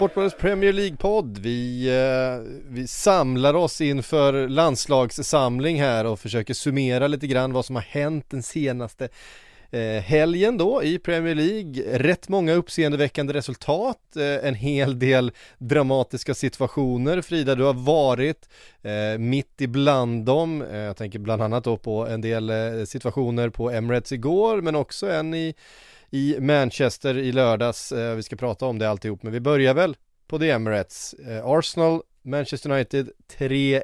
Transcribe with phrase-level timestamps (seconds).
[0.00, 1.38] Sportbladets Premier League-podd.
[1.38, 7.76] Vi, eh, vi samlar oss inför landslagssamling här och försöker summera lite grann vad som
[7.76, 9.08] har hänt den senaste
[9.70, 11.98] eh, helgen då i Premier League.
[11.98, 17.22] Rätt många uppseendeväckande resultat, eh, en hel del dramatiska situationer.
[17.22, 18.48] Frida, du har varit
[18.82, 20.62] eh, mitt ibland dem.
[20.62, 24.76] Eh, jag tänker bland annat då på en del eh, situationer på Emirates igår, men
[24.76, 25.54] också en i
[26.10, 27.92] i Manchester i lördags.
[27.92, 31.14] Eh, vi ska prata om det alltihop, men vi börjar väl på The Emirates.
[31.14, 33.82] Eh, Arsenal, Manchester United 3-1,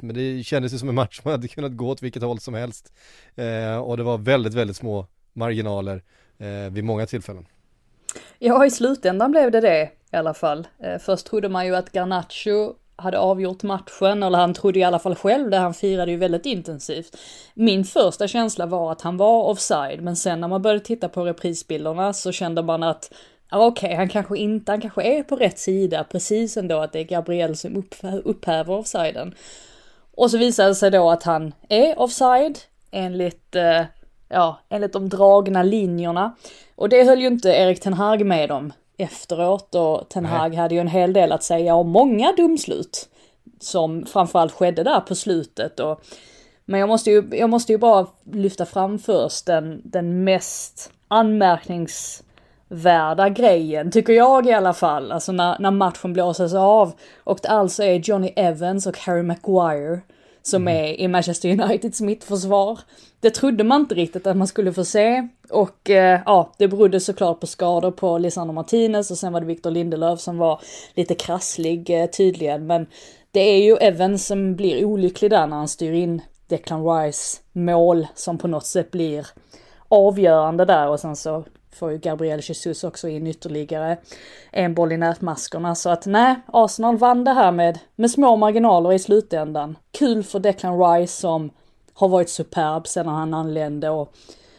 [0.00, 2.54] men det kändes ju som en match som hade kunnat gå åt vilket håll som
[2.54, 2.92] helst.
[3.36, 6.02] Eh, och det var väldigt, väldigt små marginaler
[6.38, 7.46] eh, vid många tillfällen.
[8.38, 10.66] Ja, i slutändan blev det det i alla fall.
[10.82, 14.98] Eh, först trodde man ju att Garnacho hade avgjort matchen, eller han trodde i alla
[14.98, 17.16] fall själv det, han firade ju väldigt intensivt.
[17.54, 21.24] Min första känsla var att han var offside, men sen när man började titta på
[21.24, 23.12] reprisbilderna så kände man att
[23.52, 27.00] okej, okay, han kanske inte, han kanske är på rätt sida, precis ändå att det
[27.00, 27.84] är Gabriel som
[28.24, 29.34] upphäver offsiden.
[30.14, 32.58] Och så visade det sig då att han är offside,
[32.90, 33.82] enligt, eh,
[34.28, 36.36] ja, enligt de dragna linjerna.
[36.74, 40.74] Och det höll ju inte Erik Ten Hag med om efteråt och Ten Hag hade
[40.74, 43.08] ju en hel del att säga om många domslut
[43.60, 46.00] som framförallt skedde där på slutet och
[46.64, 53.28] men jag måste ju, jag måste ju bara lyfta fram först den, den mest anmärkningsvärda
[53.28, 56.92] grejen, tycker jag i alla fall, alltså när, när matchen blåses av
[57.24, 60.00] och det alltså är Johnny Evans och Harry Maguire
[60.48, 60.84] som mm.
[60.84, 62.80] är i Manchester Uniteds mittförsvar.
[63.20, 67.00] Det trodde man inte riktigt att man skulle få se och eh, ja, det berodde
[67.00, 70.60] såklart på skador på Lisandro Martinez och sen var det Victor Lindelöf som var
[70.94, 72.86] lite krasslig eh, tydligen men
[73.30, 78.06] det är ju Evans som blir olycklig där när han styr in Declan Rice mål
[78.14, 79.26] som på något sätt blir
[79.88, 81.44] avgörande där och sen så
[81.78, 83.96] får ju Gabriel Jesus också in ytterligare
[84.52, 85.74] en boll i nätmaskorna.
[85.74, 89.78] Så att nej, Arsenal vann det här med, med små marginaler i slutändan.
[89.92, 91.50] Kul för Declan Rice som
[91.94, 94.12] har varit superb sedan han anlände och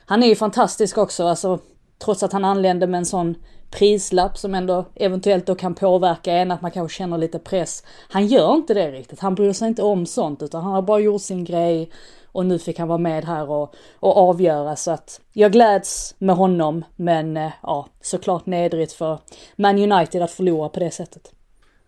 [0.06, 1.60] han är ju fantastisk också, alltså
[1.98, 3.36] trots att han anlände med en sån
[3.72, 7.84] prislapp som ändå eventuellt då kan påverka en, att man kanske känner lite press.
[8.10, 11.00] Han gör inte det riktigt, han bryr sig inte om sånt utan han har bara
[11.00, 11.92] gjort sin grej
[12.32, 14.76] och nu fick han vara med här och, och avgöra.
[14.76, 19.20] Så att jag gläds med honom men eh, ja, såklart nedrigt för
[19.56, 21.34] Man United att förlora på det sättet.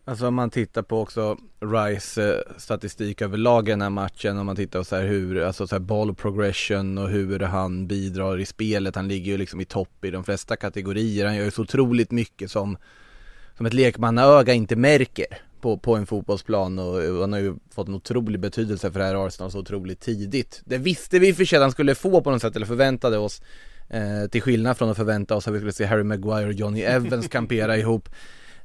[0.05, 4.45] Alltså om man tittar på också Rice eh, statistik överlag i den här matchen, om
[4.45, 8.39] man tittar på så här hur, alltså så här ball progression och hur han bidrar
[8.39, 11.51] i spelet, han ligger ju liksom i topp i de flesta kategorier, han gör ju
[11.51, 12.77] så otroligt mycket som,
[13.57, 17.93] som ett lekmannaöga inte märker på, på en fotbollsplan och, han har ju fått en
[17.93, 20.61] otrolig betydelse för det här Arsenal så otroligt tidigt.
[20.65, 23.41] Det visste vi för sig att han skulle få på något sätt, eller förväntade oss.
[23.89, 26.81] Eh, till skillnad från att förvänta oss att vi skulle se Harry Maguire och Johnny
[26.81, 28.09] Evans kampera ihop.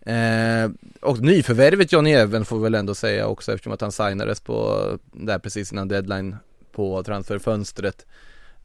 [0.00, 0.70] Eh,
[1.00, 4.82] och nyförvärvet Johnny Evans får vi väl ändå säga också eftersom att han signades på,
[5.12, 6.36] där precis innan deadline
[6.72, 8.06] på transferfönstret.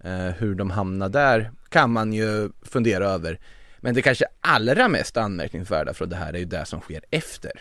[0.03, 3.39] Eh, hur de hamnar där kan man ju fundera över.
[3.79, 7.51] Men det kanske allra mest anmärkningsvärda från det här är ju det som sker efter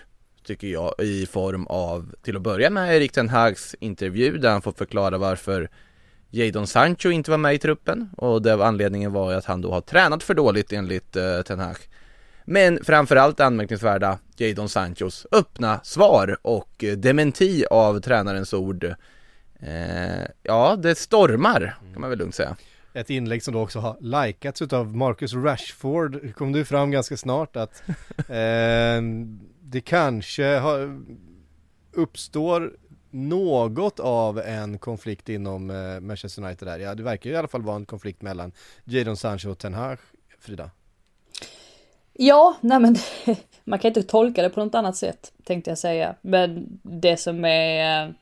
[0.51, 4.63] tycker jag, i form av till att börja med Erik Ten Hags intervju där han
[4.63, 5.71] får förklara varför
[6.31, 9.73] Jadon Sancho inte var med i truppen och det anledningen var ju att han då
[9.73, 11.77] har tränat för dåligt enligt uh, Ten Hag.
[12.45, 18.85] Men framförallt anmärkningsvärda Jadon Sanchos öppna svar och eh, dementi av tränarens ord.
[19.61, 22.57] Eh, ja, det stormar kan man väl lugnt säga.
[22.93, 27.57] Ett inlägg som då också har likats utav Marcus Rashford, kom du fram ganska snart
[27.57, 27.83] att
[28.29, 29.03] eh,
[29.61, 31.01] det kanske har,
[31.93, 32.73] uppstår
[33.11, 36.79] något av en konflikt inom eh, Manchester United där.
[36.79, 38.53] Ja, det verkar ju i alla fall vara en konflikt mellan
[38.85, 39.99] Jadon Sancho och Ten Hag,
[40.39, 40.71] Frida.
[42.13, 42.97] Ja, nej men
[43.65, 46.15] man kan inte tolka det på något annat sätt tänkte jag säga.
[46.23, 48.13] Men det som är eh,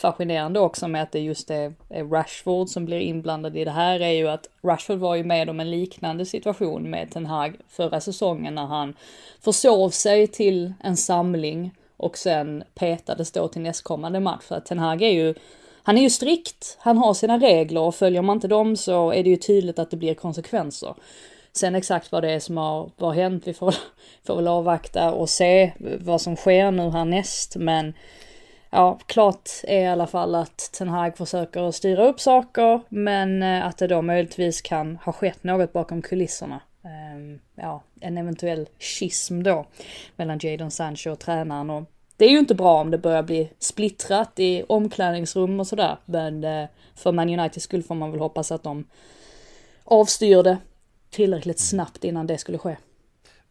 [0.00, 1.72] fascinerande också med att det just är,
[2.10, 5.60] Rashford som blir inblandad i det här är ju att Rashford var ju med om
[5.60, 8.96] en liknande situation med Ten Hag förra säsongen när han
[9.40, 14.42] försov sig till en samling och sen petades då till nästkommande match.
[14.42, 15.34] För att Ten Hag är ju,
[15.82, 19.24] han är ju strikt, han har sina regler och följer man inte dem så är
[19.24, 20.94] det ju tydligt att det blir konsekvenser.
[21.52, 23.74] Sen exakt vad det är som har, vad har hänt, vi får,
[24.26, 27.56] får väl avvakta och se vad som sker nu härnäst.
[27.56, 27.94] Men
[28.70, 33.66] ja, klart är i alla fall att Ten Hag försöker styra upp saker, men eh,
[33.66, 36.60] att det då möjligtvis kan ha skett något bakom kulisserna.
[36.84, 39.66] Ehm, ja, en eventuell schism då
[40.16, 43.48] mellan Jadon Sancho och tränaren och det är ju inte bra om det börjar bli
[43.58, 48.52] splittrat i omklädningsrum och sådär, men eh, för Man Uniteds skull får man väl hoppas
[48.52, 48.84] att de
[49.84, 50.58] avstyrde
[51.10, 52.76] tillräckligt snabbt innan det skulle ske.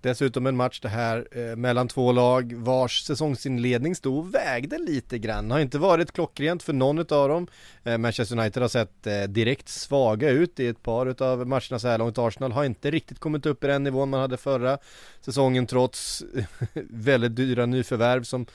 [0.02, 5.18] Dessutom en match det här eh, mellan två lag vars säsongsinledning stod och vägde lite
[5.18, 5.52] grann.
[5.52, 7.48] Har inte varit klockrent för någon av dem.
[7.84, 11.88] Eh, Manchester United har sett eh, direkt svaga ut i ett par av matcherna så
[11.88, 12.18] här långt.
[12.18, 14.78] Arsenal har inte riktigt kommit upp i den nivån man hade förra
[15.22, 16.44] säsongen trots eh,
[16.90, 18.46] väldigt dyra nyförvärv som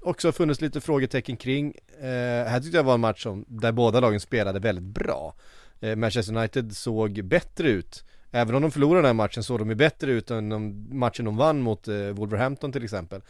[0.00, 1.74] också har funnits lite frågetecken kring.
[2.00, 5.34] Eh, här tyckte jag var en match som, där båda lagen spelade väldigt bra.
[5.80, 9.68] Eh, Manchester United såg bättre ut Även om de förlorade den här matchen såg de
[9.68, 13.22] ju bättre ut än de matchen de vann mot eh, Wolverhampton till exempel.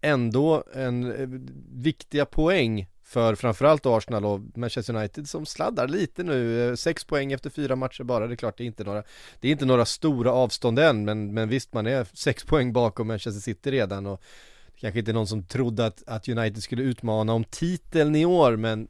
[0.00, 1.28] Ändå en eh,
[1.72, 7.32] viktiga poäng för framförallt Arsenal och Manchester United som sladdar lite nu, eh, sex poäng
[7.32, 9.02] efter fyra matcher bara, det är klart det är inte några
[9.40, 13.06] Det är inte några stora avstånd än, men, men visst man är sex poäng bakom
[13.06, 14.22] Manchester City redan och
[14.66, 18.24] det kanske inte är någon som trodde att, att United skulle utmana om titeln i
[18.24, 18.88] år, men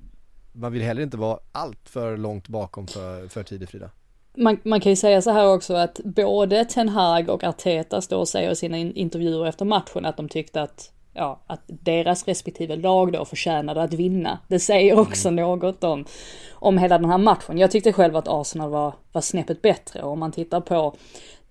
[0.53, 3.91] man vill heller inte vara allt för långt bakom för, för tidigt Frida
[4.37, 8.19] man, man kan ju säga så här också att både Ten Hag och Arteta står
[8.19, 12.77] och säger i sina intervjuer efter matchen att de tyckte att ja, att deras respektive
[12.77, 14.39] lag då förtjänade att vinna.
[14.49, 15.45] Det säger också mm.
[15.45, 16.05] något om,
[16.53, 17.59] om hela den här matchen.
[17.59, 20.95] Jag tyckte själv att Arsenal var, var snäppet bättre och om man tittar på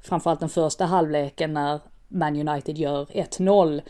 [0.01, 3.81] framförallt den första halvleken när Man United gör 1-0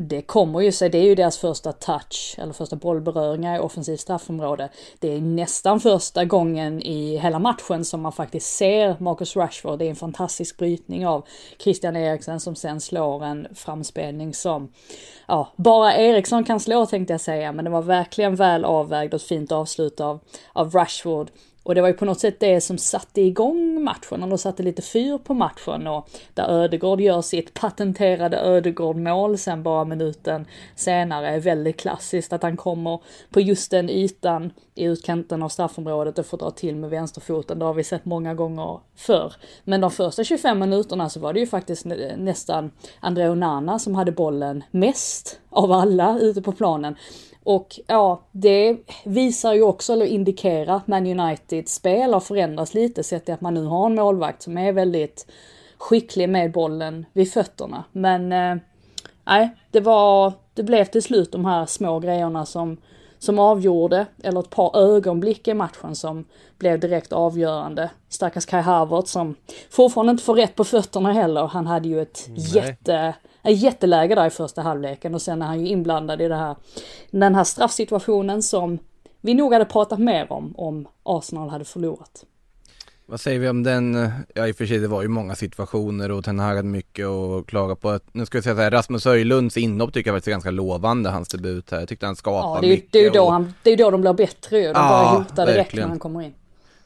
[0.00, 4.00] det kommer ju sig, det är ju deras första touch, eller första bollberöringar i offensivt
[4.00, 4.68] straffområde.
[4.98, 9.78] Det är nästan första gången i hela matchen som man faktiskt ser Marcus Rashford.
[9.78, 11.26] Det är en fantastisk brytning av
[11.58, 14.72] Christian Eriksen som sen slår en framspelning som,
[15.26, 19.20] ja, bara Eriksson kan slå tänkte jag säga, men det var verkligen väl avvägd och
[19.20, 20.20] ett fint avslut av,
[20.52, 21.30] av Rashford.
[21.68, 24.82] Och det var ju på något sätt det som satte igång matchen, och satte lite
[24.82, 31.40] fyr på matchen och där Ödegård gör sitt patenterade Ödegård-mål sen bara minuten senare är
[31.40, 33.00] väldigt klassiskt att han kommer
[33.30, 37.58] på just den ytan i utkanten av straffområdet och får dra till med vänsterfoten.
[37.58, 39.32] Det har vi sett många gånger förr.
[39.64, 41.84] Men de första 25 minuterna så var det ju faktiskt
[42.16, 42.70] nästan
[43.00, 46.96] André Onana som hade bollen mest av alla ute på planen.
[47.48, 53.02] Och ja, det visar ju också, eller indikerar, att Man Uniteds spel har förändrats lite
[53.02, 55.26] sett till att man nu har en målvakt som är väldigt
[55.78, 57.84] skicklig med bollen vid fötterna.
[57.92, 58.56] Men eh,
[59.24, 62.76] nej, det var, det blev till slut de här små grejerna som,
[63.18, 66.24] som avgjorde, eller ett par ögonblick i matchen som
[66.58, 67.90] blev direkt avgörande.
[68.08, 69.34] Stackars Kai Havertz som
[69.70, 71.46] fortfarande inte får rätt på fötterna heller.
[71.46, 72.50] Han hade ju ett Nej.
[72.54, 76.36] jätte en jätteläge där i första halvleken och sen är han ju inblandad i det
[76.36, 76.56] här,
[77.10, 78.78] den här straffsituationen som
[79.20, 82.24] vi nog hade pratat mer om, om Arsenal hade förlorat.
[83.10, 86.10] Vad säger vi om den, ja i och för sig det var ju många situationer
[86.10, 88.00] och Ten Hag hade mycket att klaga på.
[88.12, 91.28] Nu ska vi säga så här, Rasmus Höjlunds inhopp tycker jag var ganska lovande, hans
[91.28, 91.78] debut här.
[91.78, 92.92] Jag tyckte han skapade ja, det är, mycket.
[92.92, 93.32] Det är ju då, och...
[93.32, 95.82] han, det är då de blir bättre ju, de ja, börjar hota direkt verkligen.
[95.82, 96.34] när han kommer in.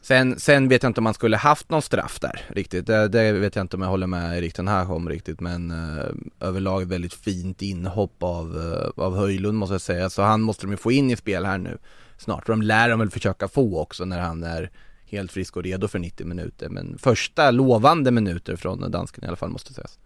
[0.03, 2.87] Sen, sen vet jag inte om man skulle haft någon straff där riktigt.
[2.87, 5.71] Det, det vet jag inte om jag håller med Erik den här om riktigt men
[5.71, 10.09] eh, överlag väldigt fint inhopp av, eh, av Höjlund måste jag säga.
[10.09, 11.77] Så han måste de ju få in i spel här nu
[12.17, 12.47] snart.
[12.47, 14.71] De lär de väl försöka få också när han är
[15.05, 16.69] helt frisk och redo för 90 minuter.
[16.69, 19.99] Men första lovande minuter från dansken i alla fall måste sägas.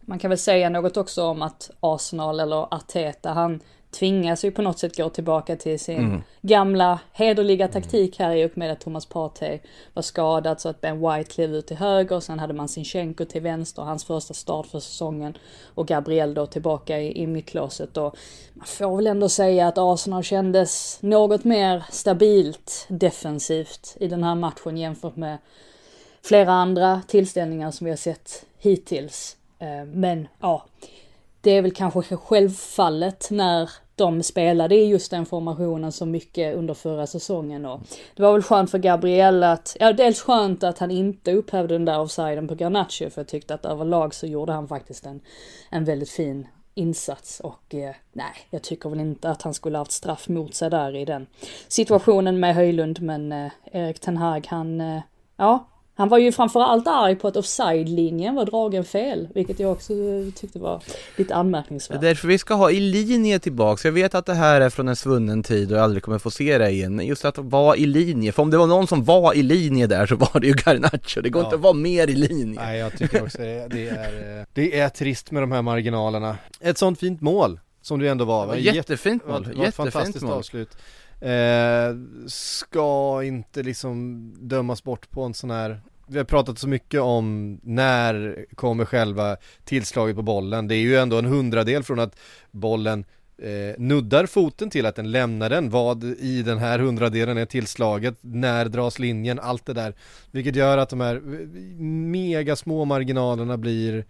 [0.00, 3.60] Man kan väl säga något också om att Arsenal eller Arteta, han
[3.94, 6.22] tvingas ju på något sätt gå tillbaka till sin mm.
[6.42, 9.58] gamla hederliga taktik här i och med att Thomas Partey
[9.94, 13.42] var skadad så att Ben White klev ut till höger, sen hade man Sinchenko till
[13.42, 15.38] vänster, hans första start för säsongen
[15.74, 18.16] och Gabriel då tillbaka i, i mittlåset och
[18.54, 24.34] man får väl ändå säga att Arsenal kändes något mer stabilt defensivt i den här
[24.34, 25.38] matchen jämfört med
[26.22, 29.36] flera andra tillställningar som vi har sett hittills.
[29.58, 30.64] Eh, men ja,
[31.40, 36.74] det är väl kanske självfallet när de spelade i just den formationen så mycket under
[36.74, 37.80] förra säsongen och
[38.16, 41.84] det var väl skönt för Gabriel att, ja dels skönt att han inte upphävde den
[41.84, 45.20] där offsiden på Garnacho för jag tyckte att överlag så gjorde han faktiskt en,
[45.70, 49.92] en väldigt fin insats och eh, nej, jag tycker väl inte att han skulle haft
[49.92, 51.26] straff mot sig där i den
[51.68, 55.00] situationen med Höjlund men eh, Erik Ten Hag han, eh,
[55.36, 59.92] ja, han var ju framförallt arg på att offside-linjen var dragen fel, vilket jag också
[60.36, 60.82] tyckte var
[61.16, 62.00] lite anmärkningsvärt.
[62.00, 63.84] Det är därför vi ska ha i linje tillbaks.
[63.84, 66.30] Jag vet att det här är från en svunnen tid och jag aldrig kommer få
[66.30, 67.00] se det igen.
[67.06, 70.06] Just att vara i linje, för om det var någon som var i linje där
[70.06, 71.20] så var det ju Garnacho.
[71.20, 71.46] Det går Ja.
[71.46, 72.60] inte att vara mer i linje.
[72.60, 76.36] Nej jag tycker också det, det är, eh, det är trist med de här marginalerna.
[76.60, 78.46] Ett sånt fint mål som du ändå var.
[78.46, 78.56] va?
[78.56, 80.32] Jättefint Det var- mål, det var ett jättefint fantastiskt mål.
[80.32, 80.68] avslut.
[81.24, 87.00] Eh, ska inte liksom dömas bort på en sån här vi har pratat så mycket
[87.00, 90.68] om när kommer själva tillslaget på bollen.
[90.68, 92.16] Det är ju ändå en hundradel från att
[92.50, 93.04] bollen
[93.38, 95.70] eh, nuddar foten till att den lämnar den.
[95.70, 98.14] Vad i den här hundradelen är tillslaget?
[98.20, 99.40] När dras linjen?
[99.40, 99.94] Allt det där.
[100.30, 101.20] Vilket gör att de här eh,
[101.80, 104.04] mega små marginalerna blir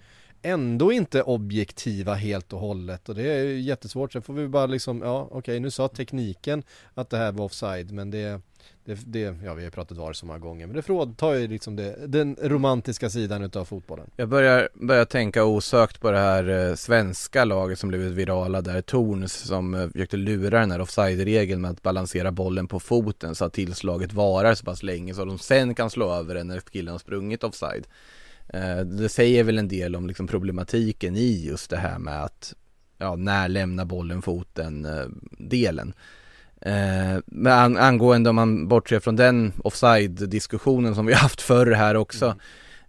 [0.45, 4.13] ändå inte objektiva helt och hållet och det är ju jättesvårt.
[4.13, 6.63] Sen får vi bara liksom, ja okej nu sa tekniken
[6.95, 8.41] att det här var offside men det,
[8.85, 11.77] det, det ja vi har pratat var så många gånger men det fråntar ju liksom
[11.77, 14.11] det, den romantiska sidan utav fotbollen.
[14.17, 18.83] Jag börjar, börjar tänka osökt på det här eh, svenska laget som blivit virala där,
[18.83, 23.45] Torns som eh, försökte lura den här offside-regeln med att balansera bollen på foten så
[23.45, 26.61] att tillslaget varar så pass länge så att de sen kan slå över den när
[26.61, 27.87] killen har sprungit offside.
[28.49, 32.55] Eh, det säger väl en del om liksom problematiken i just det här med att
[32.99, 35.07] ja, när lämnar bollen foten eh,
[35.39, 35.95] delen.
[36.61, 41.95] Eh, men an- angående om man bortser från den offside-diskussionen som vi haft förr här
[41.95, 42.37] också.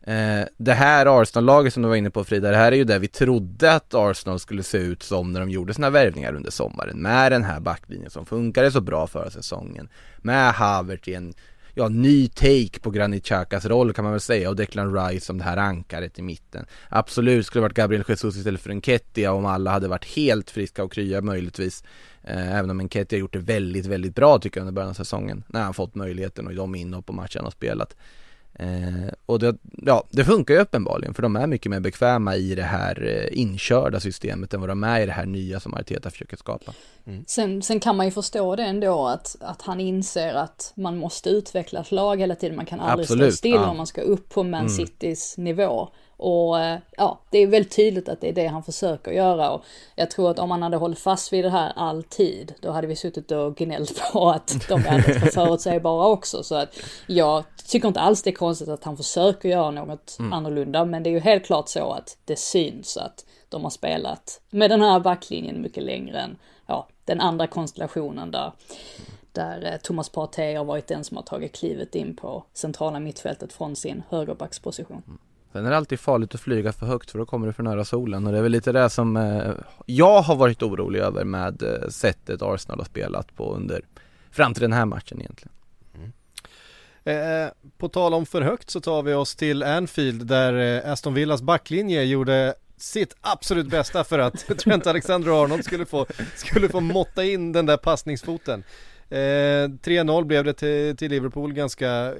[0.08, 3.00] Eh, det här Arsenal-laget som du var inne på Frida, det här är ju det
[3.00, 6.98] vi trodde att Arsenal skulle se ut som när de gjorde sina värvningar under sommaren.
[7.02, 9.90] Med den här backlinjen som funkade så bra förra säsongen.
[10.18, 11.34] Med Havert i en
[11.75, 15.38] ja, ny take på Granit Xhakas roll kan man väl säga och Declan Rice som
[15.38, 16.65] det här ankaret i mitten.
[16.89, 20.84] Absolut skulle det varit Gabriel Jesus istället för Enketia om alla hade varit helt friska
[20.84, 21.84] och krya möjligtvis.
[22.24, 25.44] Eh, även om Enketia gjort det väldigt, väldigt bra tycker jag under början av säsongen.
[25.48, 27.96] När han fått möjligheten och de inhopp och matchen har spelat.
[28.60, 32.56] Eh, och det, ja, det funkar ju uppenbarligen för de är mycket mer bekväma i
[32.56, 36.10] det här eh, inkörda systemet än vad de är i det här nya som Arteta
[36.10, 36.74] försöker skapa.
[37.28, 41.30] Sen, sen kan man ju förstå det ändå att, att han inser att man måste
[41.30, 42.56] utveckla ett lag hela tiden.
[42.56, 43.70] Man kan aldrig Absolut, stå still ja.
[43.70, 45.90] om man ska upp på Man Citys nivå.
[46.17, 49.51] Och eh, ja, det är väldigt tydligt att det är det han försöker göra.
[49.51, 49.63] Och
[49.95, 52.95] jag tror att om han hade hållit fast vid det här alltid, då hade vi
[52.95, 56.43] suttit och gnällt på att de är alldeles för förutsägbara också.
[56.43, 60.86] Så att jag tycker inte alls det är konstigt att han försöker göra något annorlunda.
[60.86, 64.69] Men det är ju helt klart så att det syns att de har spelat med
[64.69, 68.51] den här backlinjen mycket längre än ja, den andra konstellationen där,
[69.31, 73.53] där eh, Thomas Partey har varit den som har tagit klivet in på centrala mittfältet
[73.53, 75.19] från sin högerbacksposition.
[75.56, 77.86] Sen är det alltid farligt att flyga för högt för då kommer du för nära
[77.86, 79.52] solen och det är väl lite det som eh,
[79.86, 83.82] jag har varit orolig över med eh, sättet Arsenal har spelat på under
[84.32, 85.54] fram till den här matchen egentligen.
[85.96, 87.44] Mm.
[87.44, 91.14] Eh, på tal om för högt så tar vi oss till Anfield där eh, Aston
[91.14, 97.24] Villas backlinje gjorde sitt absolut bästa för att Trent Alexander-Arnold skulle få, skulle få måtta
[97.24, 98.64] in den där passningsfoten.
[99.10, 102.14] Eh, 3-0 blev det till, till Liverpool ganska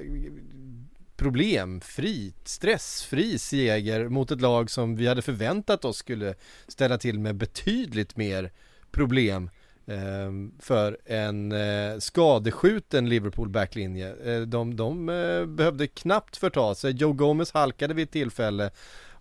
[1.16, 6.34] problemfri, stressfri seger mot ett lag som vi hade förväntat oss skulle
[6.68, 8.52] ställa till med betydligt mer
[8.90, 9.50] problem
[9.86, 14.16] eh, för en eh, skadeskjuten Liverpool backlinje.
[14.24, 16.92] Eh, de de eh, behövde knappt förta sig.
[16.92, 18.70] Joe Gomez halkade vid ett tillfälle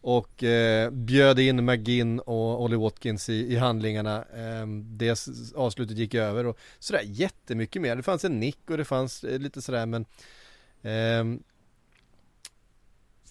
[0.05, 4.17] och eh, bjöd in McGinn och Ollie Watkins i, i handlingarna.
[4.17, 7.95] Eh, det avslutet gick över och sådär jättemycket mer.
[7.95, 10.05] Det fanns en nick och det fanns eh, lite sådär men
[10.83, 11.39] ehm,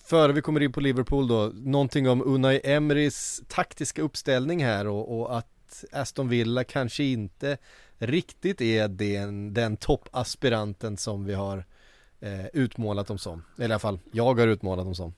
[0.04, 5.20] Före vi kommer in på Liverpool då, någonting om Unai Emerys taktiska uppställning här och,
[5.20, 7.56] och att Aston Villa kanske inte
[7.99, 11.64] riktigt är den, den toppaspiranten som vi har
[12.20, 13.44] eh, utmålat dem som.
[13.56, 15.14] Eller i alla fall, jag har utmålat dem som.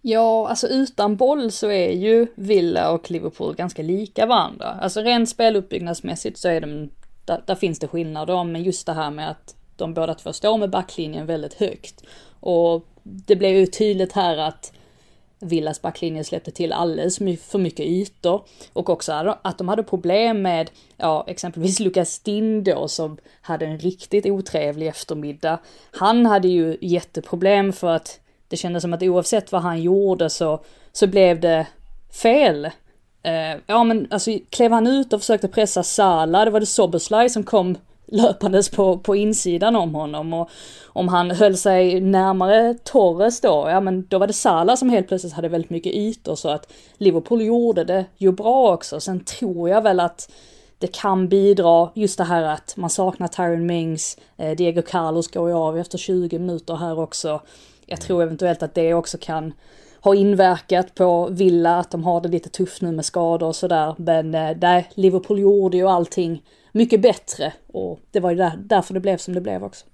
[0.00, 4.66] Ja, alltså utan boll så är ju Villa och Liverpool ganska lika varandra.
[4.66, 6.90] Alltså rent speluppbyggnadsmässigt så är de,
[7.24, 10.58] där, där finns det skillnader, men just det här med att de båda två står
[10.58, 12.04] med backlinjen väldigt högt.
[12.40, 14.72] Och det blev ju tydligt här att
[15.42, 18.44] Villas backlinje släppte till alldeles för mycket ytor.
[18.72, 23.78] Och också att de hade problem med, ja, exempelvis Lukas Dind då som hade en
[23.78, 25.58] riktigt otrevlig eftermiddag.
[25.90, 30.64] Han hade ju jätteproblem för att det kändes som att oavsett vad han gjorde så,
[30.92, 31.66] så blev det
[32.22, 32.64] fel.
[33.22, 37.30] Eh, ja men alltså klev han ut och försökte pressa Sala, det var det Soboslaj
[37.30, 37.76] som kom
[38.10, 40.50] löpandes på, på insidan om honom och
[40.86, 45.08] om han höll sig närmare Torres då, ja men då var det Salah som helt
[45.08, 49.00] plötsligt hade väldigt mycket ytor så att Liverpool gjorde det ju bra också.
[49.00, 50.30] Sen tror jag väl att
[50.78, 55.48] det kan bidra just det här att man saknar Tyron Mings, eh, Diego Carlos går
[55.48, 57.40] ju av efter 20 minuter här också.
[57.86, 59.52] jag tror eventuellt att det också kan
[60.00, 63.94] ha inverkat på Villa, att de har det lite tufft nu med skador och sådär.
[63.98, 68.94] Men eh, nej, Liverpool gjorde ju allting mycket bättre och det var ju där, därför
[68.94, 69.86] det blev som det blev också.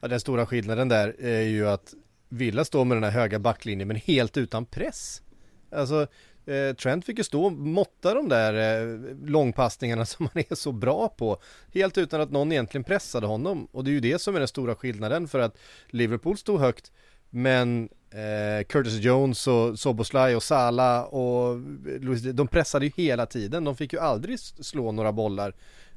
[0.00, 1.94] Ja, den stora skillnaden där är ju att
[2.28, 5.22] Villa står med den här höga backlinjen men helt utan press.
[5.70, 6.06] Alltså
[6.46, 10.72] eh, Trent fick ju stå och måtta de där eh, långpassningarna som han är så
[10.72, 11.38] bra på.
[11.74, 13.68] Helt utan att någon egentligen pressade honom.
[13.72, 16.92] Och det är ju det som är den stora skillnaden för att Liverpool stod högt
[17.30, 23.26] men eh, Curtis Jones och Soboslaj och Sala och eh, Luis, de pressade ju hela
[23.26, 23.64] tiden.
[23.64, 25.54] De fick ju aldrig slå några bollar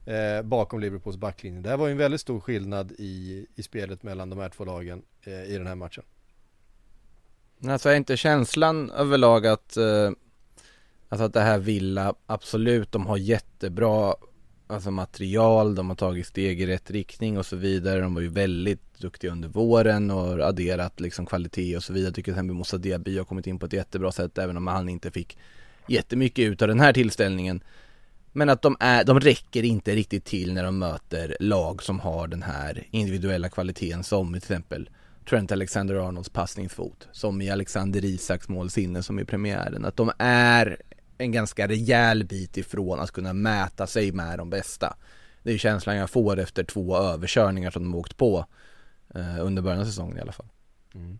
[0.09, 1.61] eh, bakom Liverpools backlinje.
[1.61, 4.65] Det här var ju en väldigt stor skillnad i, i spelet mellan de här två
[4.65, 6.03] lagen eh, i den här matchen.
[7.67, 10.11] Alltså är inte känslan överlag att, eh,
[11.09, 14.15] alltså att det här Villa, absolut, de har jättebra
[14.67, 18.01] alltså material, de har tagit steg i rätt riktning och så vidare.
[18.01, 22.07] De var ju väldigt duktiga under våren och adderat liksom kvalitet och så vidare.
[22.07, 24.67] Jag tycker till exempel Moussa Diaby har kommit in på ett jättebra sätt även om
[24.67, 25.37] han inte fick
[25.87, 27.63] jättemycket ut av den här tillställningen.
[28.31, 32.27] Men att de, är, de räcker inte riktigt till när de möter lag som har
[32.27, 34.89] den här individuella kvaliteten som till exempel
[35.29, 39.85] Trent Alexander-Arnolds passningsfot, som i Alexander Isaks målsinne som i premiären.
[39.85, 40.77] Att de är
[41.17, 44.95] en ganska rejäl bit ifrån att kunna mäta sig med de bästa.
[45.43, 48.45] Det är känslan jag får efter två överkörningar som de åkt på
[49.15, 50.47] eh, under början av säsongen i alla fall.
[50.95, 51.19] Mm.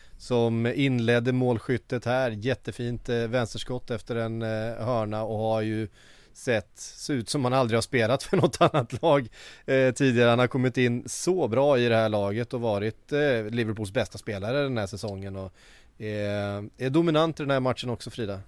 [0.21, 2.31] som inledde målskyttet här.
[2.31, 5.87] Jättefint eh, vänsterskott efter en eh, hörna och har ju
[6.33, 9.29] sett, ser ut som han aldrig har spelat för något annat lag
[9.65, 10.29] eh, tidigare.
[10.29, 14.17] Han har kommit in så bra i det här laget och varit eh, Liverpools bästa
[14.17, 15.53] spelare den här säsongen och
[15.97, 18.39] är, är dominant i den här matchen också Frida.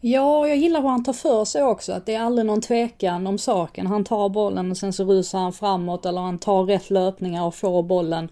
[0.00, 1.92] Ja, jag gillar hur han tar för sig också.
[1.92, 3.86] Att det är aldrig någon tvekan om saken.
[3.86, 7.54] Han tar bollen och sen så rusar han framåt eller han tar rätt löpningar och
[7.54, 8.28] får bollen.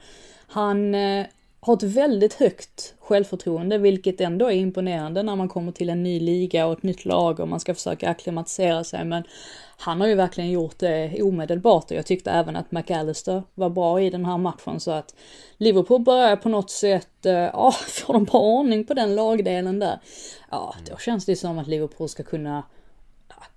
[0.46, 1.26] Han eh,
[1.66, 6.20] har ett väldigt högt självförtroende, vilket ändå är imponerande när man kommer till en ny
[6.20, 9.04] liga och ett nytt lag och man ska försöka acklimatisera sig.
[9.04, 9.24] Men
[9.76, 14.00] han har ju verkligen gjort det omedelbart och jag tyckte även att McAllister var bra
[14.00, 15.14] i den här matchen så att
[15.56, 20.00] Liverpool börjar på något sätt, eh, ja, får de bara ordning på den lagdelen där.
[20.50, 22.62] Ja, då känns det som att Liverpool ska kunna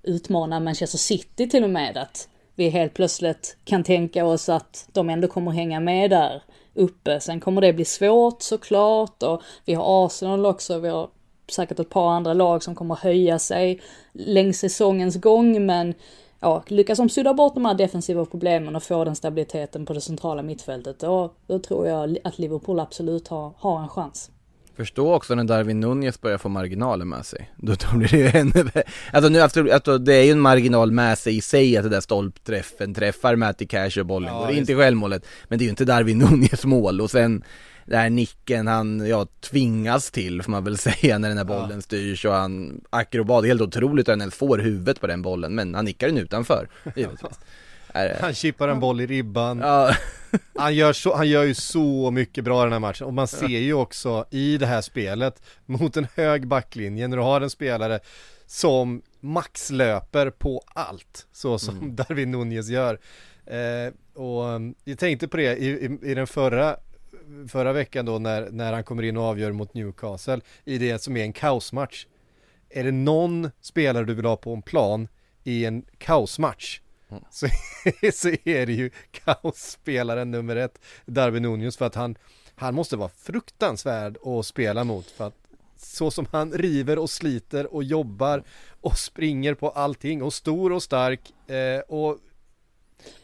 [0.04, 5.10] utmana Manchester City till och med att vi helt plötsligt kan tänka oss att de
[5.10, 6.44] ändå kommer hänga med där
[6.80, 7.20] uppe.
[7.20, 11.10] Sen kommer det bli svårt såklart och vi har Arsenal också, vi har
[11.48, 13.82] säkert ett par andra lag som kommer höja sig
[14.14, 15.94] längs säsongens gång men
[16.40, 20.02] ja, lyckas de sudda bort de här defensiva problemen och få den stabiliteten på det
[20.02, 24.32] centrala mittfältet då, då tror jag att Liverpool absolut har, har en chans.
[24.80, 27.52] Förstå också när Darwin Nunez börjar få marginaler med sig.
[27.58, 28.72] Då, då blir det ju ännu.
[29.14, 31.90] Alltså nu, alltså, alltså, det är ju en marginal med sig i sig att det
[31.90, 35.26] där stolpträffen träffar Matty Cash och bollen ja, går inte självmålet.
[35.48, 37.44] Men det är ju inte Darwin Nunez mål och sen
[37.86, 41.72] den här nicken han, ja, tvingas till får man väl säga när den här bollen
[41.76, 41.82] ja.
[41.82, 45.76] styrs och han akrobat, helt otroligt att han ens får huvudet på den bollen men
[45.76, 47.40] han nickar den utanför givetvis.
[47.94, 49.60] Han chippar en boll i ribban.
[49.60, 49.96] Ja.
[50.56, 53.28] han, gör så, han gör ju så mycket bra i den här matchen och man
[53.28, 57.50] ser ju också i det här spelet mot en hög backlinje när du har en
[57.50, 58.00] spelare
[58.46, 61.96] som maxlöper på allt så som mm.
[61.96, 63.00] Darwin Nunez gör.
[63.46, 66.78] Eh, och um, jag tänkte på det i, i, i, den förra
[67.48, 71.18] förra veckan då när, när han kommer in och avgör mot Newcastle i det som
[71.18, 72.06] är en kaosmatch.
[72.70, 75.08] Är det någon spelare du vill ha på en plan
[75.44, 77.24] i en kaosmatch Mm.
[77.32, 77.48] Så,
[78.14, 82.18] så är det ju kaosspelaren nummer ett, Darwin Nunez, för att han,
[82.56, 85.36] han måste vara fruktansvärd att spela mot för att
[85.78, 88.44] så som han river och sliter och jobbar
[88.82, 92.18] och springer på allting och stor och stark eh, och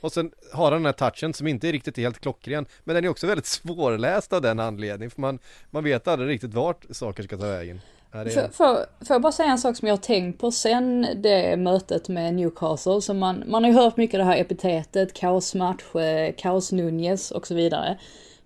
[0.01, 3.05] och sen har han den här touchen som inte är riktigt helt klockren Men den
[3.05, 7.23] är också väldigt svårläst av den anledningen För man, man vet aldrig riktigt vart saker
[7.23, 7.81] ska ta vägen
[9.05, 12.33] får jag bara säga en sak som jag har tänkt på sen det mötet med
[12.33, 13.01] Newcastle.
[13.01, 17.47] Så man, man har ju hört mycket det här epitetet, kaosmatch, eh, kaos Nunez och
[17.47, 17.97] så vidare.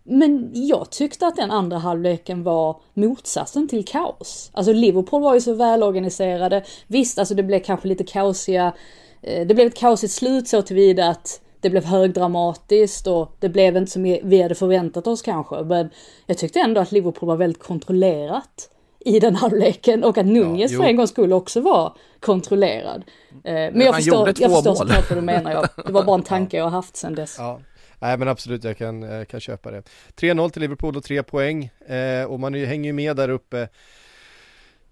[0.03, 4.51] Men jag tyckte att den andra halvleken var motsatsen till kaos.
[4.53, 6.63] Alltså Liverpool var ju så välorganiserade.
[6.87, 8.73] Visst, alltså det blev kanske lite kaosiga,
[9.21, 13.77] eh, det blev ett kaosigt slut så tillvida att det blev högdramatiskt och det blev
[13.77, 15.63] inte som vi hade förväntat oss kanske.
[15.63, 15.89] Men
[16.25, 20.79] jag tyckte ändå att Liverpool var väldigt kontrollerat i den halvleken och att Nunez Ja,
[20.79, 23.03] för en gångs skull också var kontrollerad.
[23.43, 25.51] Eh, Men jag han förstår, jag förstår såklart vad du menar.
[25.51, 25.85] Jag.
[25.85, 27.35] Det var bara en tanke jag har haft sedan dess.
[27.37, 27.59] Ja.
[27.99, 29.83] Nej men absolut, jag kan, eh, kan köpa det.
[30.15, 33.67] 3-0 till Liverpool och 3 poäng eh, och man hänger ju med där uppe.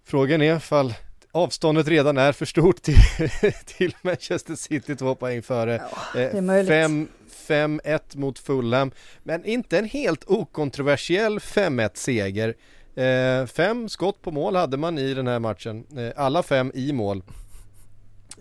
[0.06, 0.94] Frågan är ifall
[1.32, 2.96] avståndet redan är för stort till,
[3.66, 5.82] till Manchester City, två poäng före.
[6.18, 6.70] Eh, möjligt.
[6.70, 7.08] fem-
[7.48, 8.92] 5-1 mot Fulham,
[9.24, 12.54] men inte en helt okontroversiell 5-1 seger.
[12.98, 16.94] Eh, fem skott på mål hade man i den här matchen, eh, alla fem i
[16.94, 17.24] mål.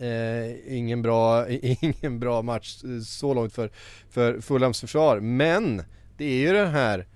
[0.00, 1.48] Eh, ingen, bra,
[1.80, 3.70] ingen bra match eh, så långt för,
[4.10, 5.82] för Fulhams försvar, men
[6.16, 7.06] det är ju den här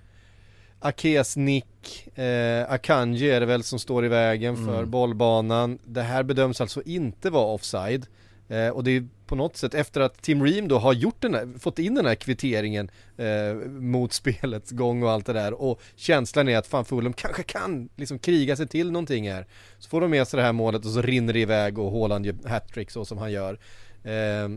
[0.79, 5.79] Akes nick, eh, Akanji är det väl som står i vägen för bollbanan.
[5.85, 8.07] Det här bedöms alltså inte vara offside.
[8.49, 11.33] Eh, och det är på något sätt efter att Tim Ream då har gjort den
[11.33, 15.81] här, fått in den här kvitteringen eh, mot spelets gång och allt det där och
[15.95, 19.47] känslan är att fan Fulham kanske kan liksom kriga sig till någonting här.
[19.79, 22.25] Så får de med sig det här målet och så rinner det iväg och Haaland
[22.25, 23.59] gör hattrick så som han gör.
[24.03, 24.49] Eh,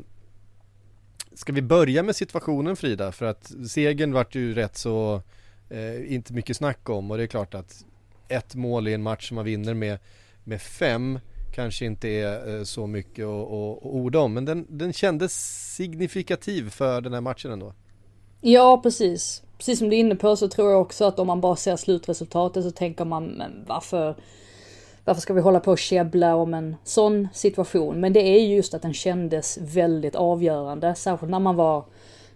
[1.34, 3.12] ska vi börja med situationen Frida?
[3.12, 5.22] För att segern vart ju rätt så
[5.70, 7.84] eh, inte mycket snack om och det är klart att
[8.28, 9.98] ett mål i en match som man vinner med,
[10.44, 11.18] med fem
[11.54, 15.32] kanske inte är eh, så mycket att, att, orda om men den, den kändes
[15.74, 17.74] signifikativ för den här matchen ändå.
[18.40, 19.42] Ja, precis.
[19.58, 21.76] Precis som du är inne på så tror jag också att om man bara ser
[21.76, 24.16] slutresultatet så tänker man, men varför,
[25.04, 28.00] varför ska vi hålla på och käbbla om en sån situation?
[28.00, 31.78] Men det är just att den kändes väldigt avgörande, särskilt när man var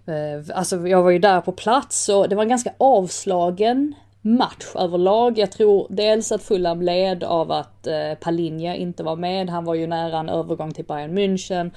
[0.07, 3.94] eh, Alltså jag var ju där på plats och det var en ganska avslagen
[4.37, 5.38] match överlag.
[5.38, 9.51] Jag tror dels att Fulham led av att eh, Palinja inte var med.
[9.51, 11.71] Han var ju nära en övergång till Bayern München.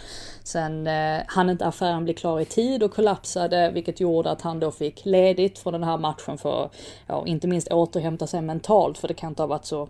[0.43, 4.59] Sen eh, hann inte affären bli klar i tid och kollapsade, vilket gjorde att han
[4.59, 6.69] då fick ledigt från den här matchen för,
[7.07, 9.87] ja, inte minst återhämta sig mentalt, för det kan inte ha varit så,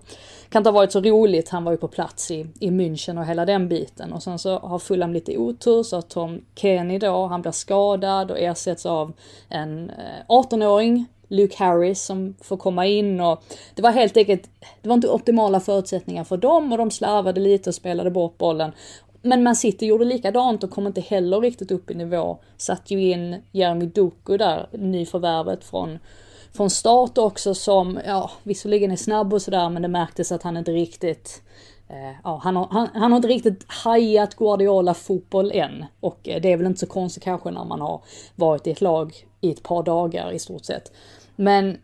[0.50, 1.50] kan inte ha varit så roligt.
[1.50, 4.14] Han var ju på plats i, i München och hela den biten.
[4.14, 8.32] Och sen så har Fulham lite otur så att Tom Kenny då, han blir skadad
[8.32, 9.14] och ersätts av
[9.50, 13.44] en eh, 18-åring Luke Harris som får komma in och
[13.76, 14.50] det var helt enkelt,
[14.82, 18.72] det var inte optimala förutsättningar för dem och de slarvade lite och spelade bort bollen.
[19.22, 22.38] Men Man City gjorde likadant och kom inte heller riktigt upp i nivå.
[22.58, 26.00] Satt ju in Jeremy Doku där, nyförvärvet från,
[26.54, 30.58] från start också som, ja, visserligen är snabb och sådär men det märktes att han
[30.58, 31.42] inte riktigt
[31.90, 35.86] eh, Ja, han, har, han, han har inte riktigt hajat Guardiola-fotboll än.
[36.00, 38.02] Och eh, det är väl inte så konstigt kanske när man har
[38.36, 40.92] varit i ett lag i ett par dagar i stort sett.
[41.42, 41.78] Men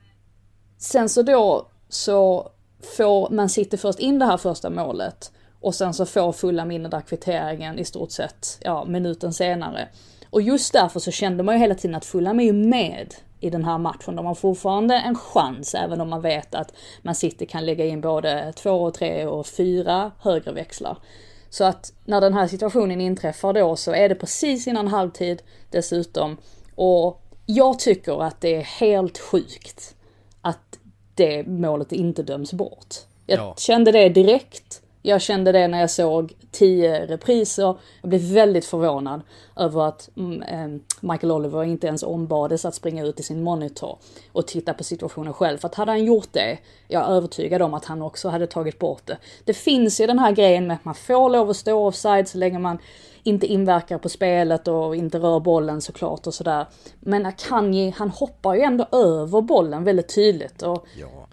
[0.78, 2.52] sen så då så
[2.98, 6.82] får man City först in det här första målet och sen så får Fulham in
[6.82, 9.88] den där kvitteringen i stort sett, ja, minuten senare.
[10.30, 13.50] Och just därför så kände man ju hela tiden att Fulham är ju med i
[13.50, 14.16] den här matchen.
[14.16, 18.02] De har fortfarande en chans, även om man vet att man City kan lägga in
[18.02, 20.98] både två och tre och fyra högre växlar.
[21.50, 25.42] Så att när den här situationen inträffar då så är det precis innan halvtid
[25.72, 26.38] dessutom.
[26.76, 29.96] Och jag tycker att det är helt sjukt
[30.42, 30.80] att
[31.16, 32.96] det målet inte döms bort.
[33.26, 33.56] Jag Ja.
[33.58, 34.82] kände det direkt.
[35.02, 37.76] Jag kände det när jag såg tio repriser.
[38.02, 39.22] Jag blev väldigt förvånad
[39.56, 43.98] över att mm, eh, Michael Oliver inte ens ombades att springa ut i sin monitor
[44.32, 45.58] och titta på situationen själv.
[45.58, 46.58] För att hade han gjort det,
[46.88, 49.18] jag är övertygad om att han också hade tagit bort det.
[49.46, 52.38] Det finns ju den här grejen med att man får lov att stå offside så
[52.38, 52.78] länge man
[53.28, 56.66] inte inverkar på spelet och inte rör bollen såklart och sådär.
[57.00, 60.88] Men Akanji, han hoppar ju ändå över bollen väldigt tydligt och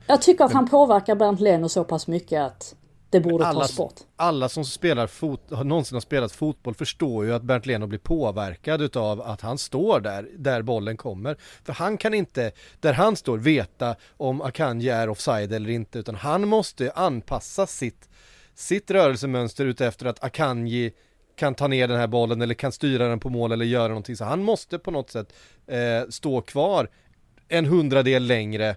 [0.06, 2.74] jag tycker att han påverkar Bernt Leno så pass mycket att
[3.10, 3.94] det borde alla, tas bort.
[4.16, 7.98] alla som spelar fot, har någonsin har spelat fotboll förstår ju att Bernt Leno blir
[7.98, 11.36] påverkad utav att han står där, där bollen kommer.
[11.64, 16.14] För han kan inte, där han står, veta om Akanji är offside eller inte, utan
[16.14, 18.08] han måste anpassa sitt,
[18.54, 20.92] sitt rörelsemönster utefter att Akanji
[21.36, 24.16] kan ta ner den här bollen eller kan styra den på mål eller göra någonting.
[24.16, 25.32] Så han måste på något sätt
[25.66, 26.88] eh, stå kvar
[27.48, 28.76] en hundradel längre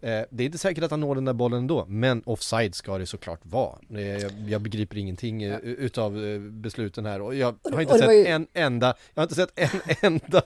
[0.00, 2.98] Eh, det är inte säkert att han når den där bollen ändå, men offside ska
[2.98, 3.78] det såklart vara.
[3.94, 8.10] Eh, jag, jag begriper ingenting eh, utav eh, besluten här och jag har inte sett
[8.14, 9.80] ju- en enda, jag har inte sett en
[10.12, 10.42] enda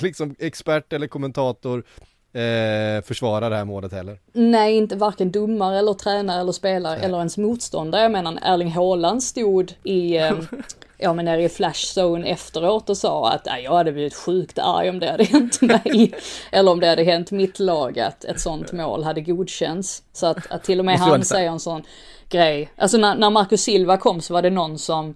[0.00, 1.84] liksom expert eller kommentator
[2.32, 4.18] eh, försvara det här målet heller.
[4.32, 8.02] Nej, inte varken domare eller tränare eller spelare eller ens motståndare.
[8.02, 10.32] Jag menar, Erling Haaland stod i, eh,
[10.98, 14.90] ja men nere i Flash Zone efteråt och sa att jag hade blivit sjukt arg
[14.90, 16.14] om det hade hänt mig.
[16.52, 20.02] Eller om det hade hänt mitt lag att ett sånt mål hade godkänts.
[20.12, 21.82] Så att, att till och med han säger en sån
[22.28, 22.70] grej.
[22.76, 25.14] Alltså när, när Marcus Silva kom så var det någon som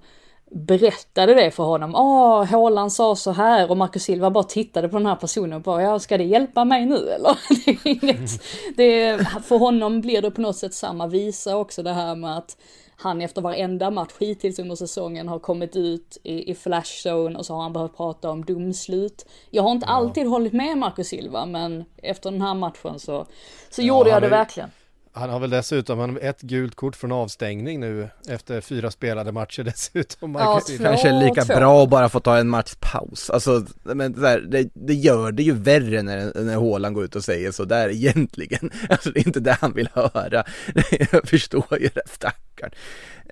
[0.55, 1.95] berättade det för honom.
[1.95, 5.61] Åh, Håland sa så här och Marcus Silva bara tittade på den här personen och
[5.63, 7.39] bara, ja ska det hjälpa mig nu eller?
[7.65, 8.43] det är inget,
[8.77, 12.39] det är, för honom blir det på något sätt samma visa också det här med
[12.39, 12.57] att
[13.03, 17.55] han efter varenda match hittills under säsongen har kommit ut i, i flashzone och så
[17.55, 19.27] har han behövt prata om domslut.
[19.51, 19.93] Jag har inte ja.
[19.93, 23.27] alltid hållit med Marcus Silva men efter den här matchen så,
[23.71, 24.71] så ja, gjorde jag det verkligen.
[25.15, 30.35] Han har väl dessutom ett gult kort från avstängning nu efter fyra spelade matcher dessutom.
[30.35, 31.55] Ja, två, Kanske lika två.
[31.55, 33.31] bra att bara få ta en matchpaus.
[33.31, 37.17] Alltså, men så här, det, det, gör det ju värre när, när Håland går ut
[37.17, 38.71] och säger så där egentligen.
[38.89, 40.45] Alltså det är inte det han vill höra.
[41.13, 42.71] Jag förstår ju det, stackarn.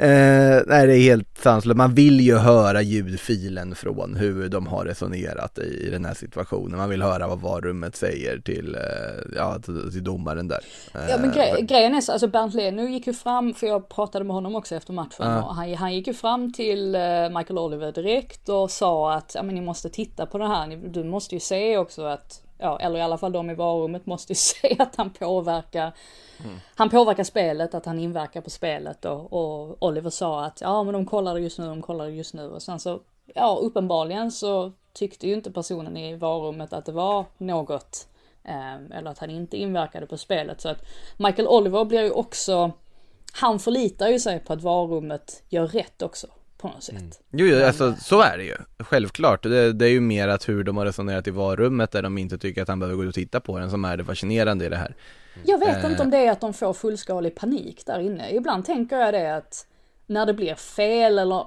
[0.00, 1.76] Eh, nej, det är helt sanslöst.
[1.76, 6.78] Man vill ju höra ljudfilen från hur de har resonerat i, i den här situationen.
[6.78, 8.80] Man vill höra vad varummet säger till, eh,
[9.36, 10.60] ja, till, till, domaren där.
[10.94, 13.88] Eh, ja, men gre grejen är så, alltså Bernt Leno gick ju fram, för jag
[13.88, 15.46] pratade med honom också efter matchen, uh.
[15.46, 19.42] och han, han gick ju fram till eh, Michael Oliver direkt och sa att, ja
[19.42, 22.98] men ni måste titta på det här, du måste ju se också att ja, eller
[22.98, 25.92] i alla fall de i varummet måste ju se att han påverkar,
[26.44, 26.56] mm.
[26.74, 30.92] han påverkar spelet, att han inverkar på spelet och, och Oliver sa att ja men
[30.92, 33.00] de kollar just nu, de kollar just nu och sen så,
[33.34, 38.08] ja uppenbarligen så tyckte ju inte personen i varummet att det var något,
[38.44, 40.84] eller att han inte inverkade på spelet så att
[41.16, 42.72] Michael Oliver blir ju också,
[43.32, 46.26] han förlitar ju sig på att varummet gör rätt också
[46.60, 46.94] på något sätt.
[46.94, 47.10] Mm.
[47.30, 49.42] Jo, jo alltså så är det ju, självklart.
[49.42, 52.38] Det, det, är ju mer att hur de har resonerat i varummet där de inte
[52.38, 54.76] tycker att han behöver gå och titta på den som är det fascinerande i det
[54.76, 54.94] här.
[55.44, 55.90] Jag vet eh.
[55.90, 58.30] inte om det är att de får fullskalig panik där inne.
[58.30, 59.66] Ibland tänker jag det att
[60.06, 61.46] när det blir fel eller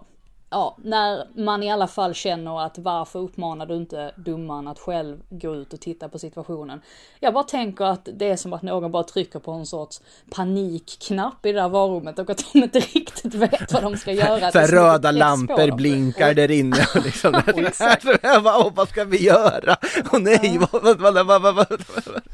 [0.54, 5.22] ja, när man i alla fall känner att varför uppmanar du inte domaren att själv
[5.30, 6.82] gå ut och titta på situationen?
[7.20, 11.46] Jag bara tänker att det är som att någon bara trycker på en sorts panikknapp
[11.46, 14.52] i det där varummet och att de inte riktigt vet vad de ska göra.
[14.52, 17.32] Så röda lampor blinkar där inne och liksom,
[18.44, 19.78] vad, vad ska vi göra?
[20.12, 21.68] Och nej, vad, vad, vad, vad, vad,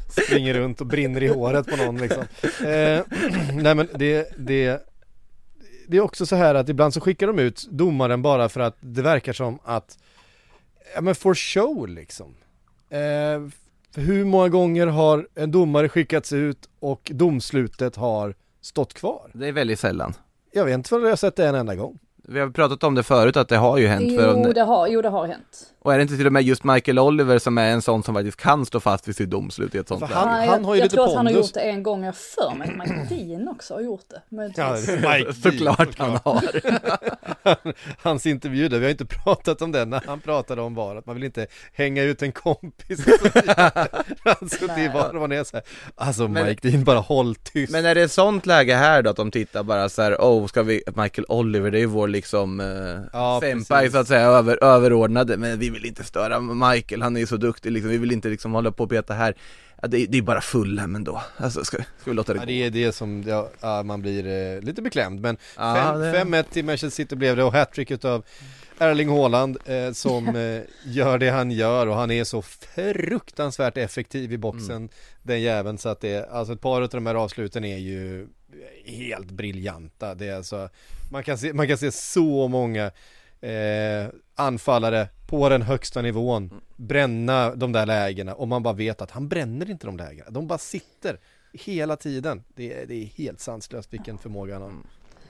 [0.08, 2.22] Springer runt och brinner i håret på någon liksom.
[2.42, 3.00] Eh,
[3.54, 4.89] nej men det, det
[5.90, 8.76] det är också så här att ibland så skickar de ut domaren bara för att
[8.80, 9.98] det verkar som att,
[10.94, 12.34] ja men for show liksom.
[12.90, 13.40] Eh,
[13.94, 19.30] hur många gånger har en domare skickats ut och domslutet har stått kvar?
[19.34, 20.14] Det är väldigt sällan.
[20.52, 21.98] Jag vet inte vad jag har sett det en enda gång.
[22.28, 24.12] Vi har pratat om det förut att det har ju hänt.
[24.12, 24.54] Jo, för...
[24.54, 25.66] det, har, jo det har hänt.
[25.82, 28.14] Och är det inte till och med just Michael Oliver som är en sån som
[28.14, 30.14] faktiskt kan stå fast vid sitt domslut i ett sånt läge?
[30.14, 32.04] Han, han, han har ju jag lite tror att han har gjort det en gång,
[32.04, 34.22] jag för mig att Mike Dean också har gjort det.
[34.28, 34.76] Men ja,
[35.16, 36.44] Mike Såklart han har.
[38.02, 41.06] Hans intervju där, vi har inte pratat om den när han pratade om var att
[41.06, 43.06] man vill inte hänga ut en kompis.
[44.24, 47.72] alltså det var, var det så här, alltså men, Mike Dean bara håll tyst.
[47.72, 50.46] Men är det ett sånt läge här då att de tittar bara så här, oh
[50.46, 54.26] ska vi, Michael Oliver det är ju vår liksom eh, ja, senpai så att säga,
[54.26, 57.98] över, överordnade, men vi vill inte störa Michael, han är ju så duktig liksom, vi
[57.98, 59.34] vill inte liksom hålla på och peta här.
[59.82, 62.42] Ja, det, det är bara fulla men då, alltså ska, ska vi låta det ja,
[62.42, 62.46] gå?
[62.46, 63.24] Det är det som,
[63.60, 65.20] ja, man blir eh, lite beklämd.
[65.20, 66.42] Men 5-1 det...
[66.42, 68.24] till Manchester City blev det och hattrick utav
[68.78, 74.32] Erling Haaland eh, som eh, gör det han gör och han är så fruktansvärt effektiv
[74.32, 74.88] i boxen mm.
[75.22, 75.78] den jäveln.
[75.78, 78.28] Så att det, alltså ett par av de här avsluten är ju
[78.84, 80.14] helt briljanta.
[80.14, 80.68] Det är alltså,
[81.10, 82.90] man kan se, man kan se så många
[83.40, 89.10] eh, anfallare på den högsta nivån bränna de där lägena och man bara vet att
[89.10, 90.30] han bränner inte de lägena.
[90.30, 91.18] De bara sitter
[91.52, 92.44] hela tiden.
[92.54, 94.72] Det är, det är helt sanslöst vilken förmåga han har.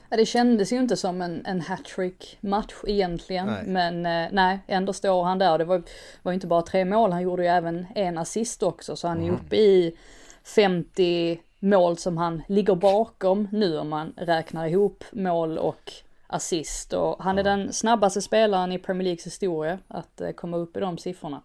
[0.09, 3.47] Ja, det kändes ju inte som en, en hattrick match egentligen.
[3.47, 3.63] Nej.
[3.65, 5.57] Men eh, nej, ändå står han där.
[5.57, 5.83] Det var,
[6.21, 8.95] var inte bara tre mål, han gjorde ju även en assist också.
[8.95, 9.35] Så han är mm.
[9.35, 9.97] uppe i
[10.43, 15.93] 50 mål som han ligger bakom nu om man räknar ihop mål och
[16.27, 20.77] assist och han är den snabbaste spelaren i Premier Leagues historia att eh, komma upp
[20.77, 21.41] i de siffrorna.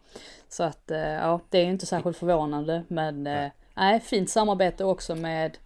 [0.48, 5.14] Så att eh, ja, det är inte särskilt förvånande men eh, nej, fint samarbete också
[5.14, 5.58] med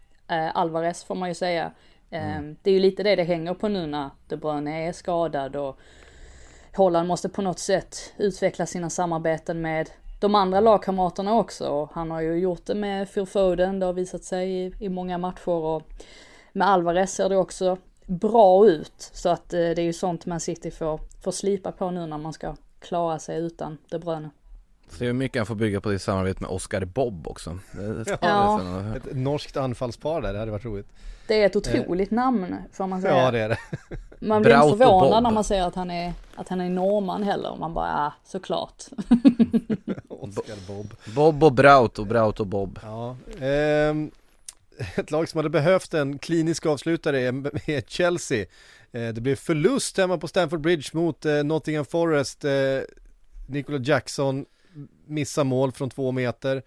[0.55, 1.73] Alvarez får man ju säga.
[2.11, 2.57] Mm.
[2.63, 5.79] Det är ju lite det det hänger på nu när De Bruyne är skadad och
[6.77, 11.89] Holland måste på något sätt utveckla sina samarbeten med de andra lagkamraterna också.
[11.93, 15.19] Han har ju gjort det med Phil Foden, det har visat sig i, i många
[15.19, 15.83] matcher och
[16.53, 19.11] med Alvarez ser det också bra ut.
[19.13, 22.19] Så att eh, det är ju sånt man City får, får slipa på nu när
[22.19, 24.31] man ska klara sig utan De Bruyne.
[24.89, 27.59] Se hur mycket han får bygga på sitt samarbete med Oscar Bob också.
[27.73, 28.61] Det, det Ja.
[28.97, 30.87] Ett norskt anfallspar där, det hade varit roligt.
[31.29, 33.17] Det är ett otroligt namn får man säga.
[33.17, 33.59] Ja det är det.
[34.27, 37.23] Man blir inte och förvånad när man ser att han är, att han är norrman
[37.23, 37.57] heller.
[37.57, 38.85] Man bara, ja såklart.
[40.39, 40.95] Oscar Bob.
[41.05, 42.79] Bob och Braut och Braut och Bob.
[42.83, 44.11] Ja, ehm,
[44.97, 48.47] ett lag som hade behövt en klinisk avslutare är är Chelsea.
[48.93, 52.45] Eh, det blev förlust hemma på Stamford Bridge mot eh, Nottingham Forest.
[52.45, 52.53] Eh,
[53.47, 54.47] Nicola Jackson
[55.07, 56.63] missar mål från två meter.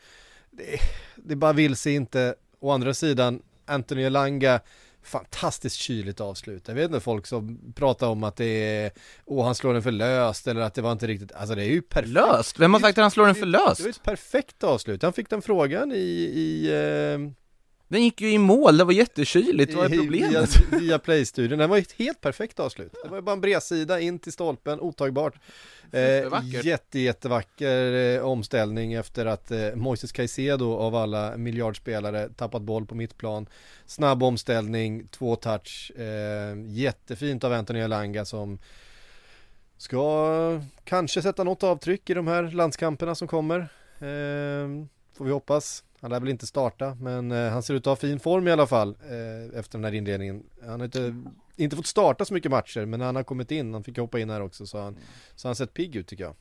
[0.52, 0.80] Det,
[1.16, 2.36] det bara vill sig inte.
[2.60, 4.60] Å andra sidan, Anthony Elanga
[5.04, 6.68] fantastiskt kyligt avslut.
[6.68, 8.92] Jag vet inte folk som pratar om att det är,
[9.26, 11.70] åh han slår den för löst eller att det var inte riktigt, alltså det är
[11.70, 12.14] ju perfekt.
[12.14, 12.60] Löst?
[12.60, 13.86] Vem har sagt att han slår den för Det var löst?
[13.88, 15.04] ett perfekt avslut.
[15.04, 17.20] Han fick den frågan i, i eh,
[17.94, 20.58] Den gick ju i mål, det var jättekyligt, vad är problemet?
[20.72, 21.60] Via, via Play-studion.
[21.60, 22.94] Den var ett helt perfekt avslut.
[23.04, 25.36] Det var ju bara en bredsida in till stolpen, otagbart.
[25.36, 26.66] Eh, Supervackert.
[26.66, 32.96] jätte, jättevacker eh, omställning efter att eh, Moises Caicedo av alla miljardspelare tappat boll på
[32.96, 33.48] mittplan.
[33.86, 35.92] Snabb omställning, två touch.
[35.98, 38.60] Eh, jättefint av Anthony Elanga som
[39.78, 43.60] ska kanske sätta något avtryck i de här landskamperna som kommer.
[44.00, 45.84] Eh, får vi hoppas.
[46.02, 48.52] Han lär väl inte starta, men eh, han ser ut att ha fin form i
[48.52, 50.44] alla fall eh, efter den här inledningen.
[50.62, 51.16] Han har inte,
[51.56, 54.20] inte fått starta så mycket matcher, men när han har kommit in, han fick hoppa
[54.20, 54.98] in här också, så han,
[55.36, 56.36] så han sett pigg ut tycker jag.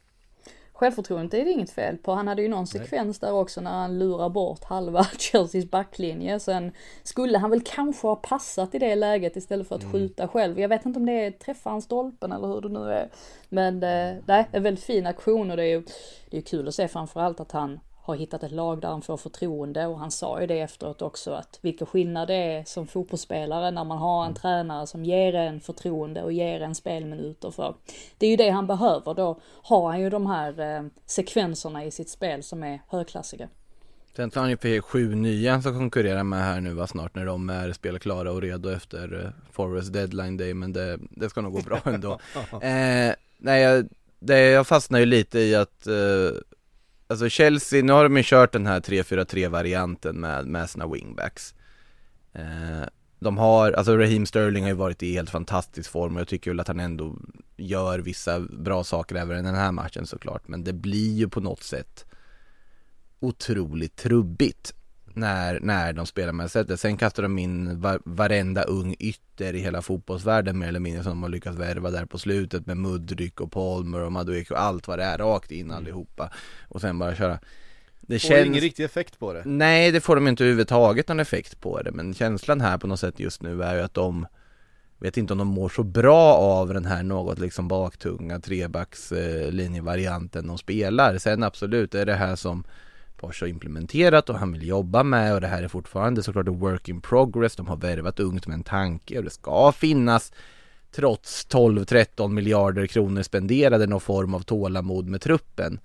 [0.73, 2.13] Självförtroendet är det inget fel på.
[2.13, 6.41] Han hade ju någon sekvens där också när han lurar bort halva Chelseas backlinje.
[6.41, 10.61] Sen skulle han väl kanske ha passat i det läget istället för att skjuta själv.
[10.61, 13.09] Jag vet inte om det är träffa han stolpen eller hur det nu är.
[13.49, 15.83] Men eh, nej, en väldigt fin aktion och det är ju
[16.31, 19.17] det är kul att se framförallt att han har hittat ett lag där han får
[19.17, 23.71] förtroende och han sa ju det efteråt också att vilken skillnad det är som fotbollsspelare
[23.71, 27.75] när man har en tränare som ger en förtroende och ger en spelminuter för.
[28.19, 31.91] Det är ju det han behöver, då har han ju de här eh, sekvenserna i
[31.91, 33.49] sitt spel som är högklassiga.
[34.17, 37.27] Sen tar han ju för sju nya som konkurrerar med här nu va, snart när
[37.27, 41.53] de är spelklara och redo efter eh, Forest deadline day men det, det ska nog
[41.53, 42.13] gå bra ändå.
[42.53, 43.89] eh, nej, jag,
[44.19, 45.95] det, jag fastnar ju lite i att eh,
[47.13, 51.55] Alltså Chelsea, nu har de ju kört den här 3-4-3 varianten med, med sina wingbacks.
[52.33, 52.87] Eh,
[53.19, 56.51] De har, alltså Raheem Sterling har ju varit i helt fantastisk form och jag tycker
[56.51, 57.17] väl att han ändå
[57.57, 61.41] gör vissa bra saker även i den här matchen såklart Men det blir ju på
[61.41, 62.05] något sätt
[63.21, 64.75] otroligt trubbigt
[65.17, 66.81] när, när de spelar med sättet.
[66.81, 71.11] Sen kastar de in var, varenda ung ytter i hela fotbollsvärlden mer eller mindre som
[71.11, 74.89] de har lyckats värva där på slutet med Mudryk och Palmer och Madueke och allt
[74.89, 76.33] vad det är rakt in allihopa
[76.69, 77.39] och sen bara köra.
[78.01, 78.47] Det Får känns...
[78.47, 79.43] ingen riktig effekt på det.
[79.45, 83.01] Nej, det får de inte överhuvudtaget någon effekt på det, men känslan här på något
[83.01, 84.27] sätt just nu är ju att de
[85.03, 89.53] Vet inte om de mår så bra av den här något liksom baktunga trebacks eh,
[89.53, 91.19] linjevarianten de spelar.
[91.19, 92.65] Sen absolut är det här som
[93.23, 96.59] Porsche har implementerat och han vill jobba med och det här är fortfarande såklart en
[96.59, 97.57] work in progress.
[97.57, 100.33] De har värvat ungt med en tanke och det ska finnas
[100.91, 105.81] trots 12-13 miljarder kronor spenderade någon form av tålamod med truppen.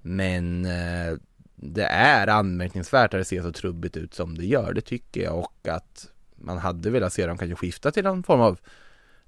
[0.00, 1.18] Men eh,
[1.56, 5.38] det är anmärkningsvärt att det ser så trubbigt ut som det gör, det tycker jag
[5.38, 8.58] och att man hade velat se dem kanske skifta till någon form av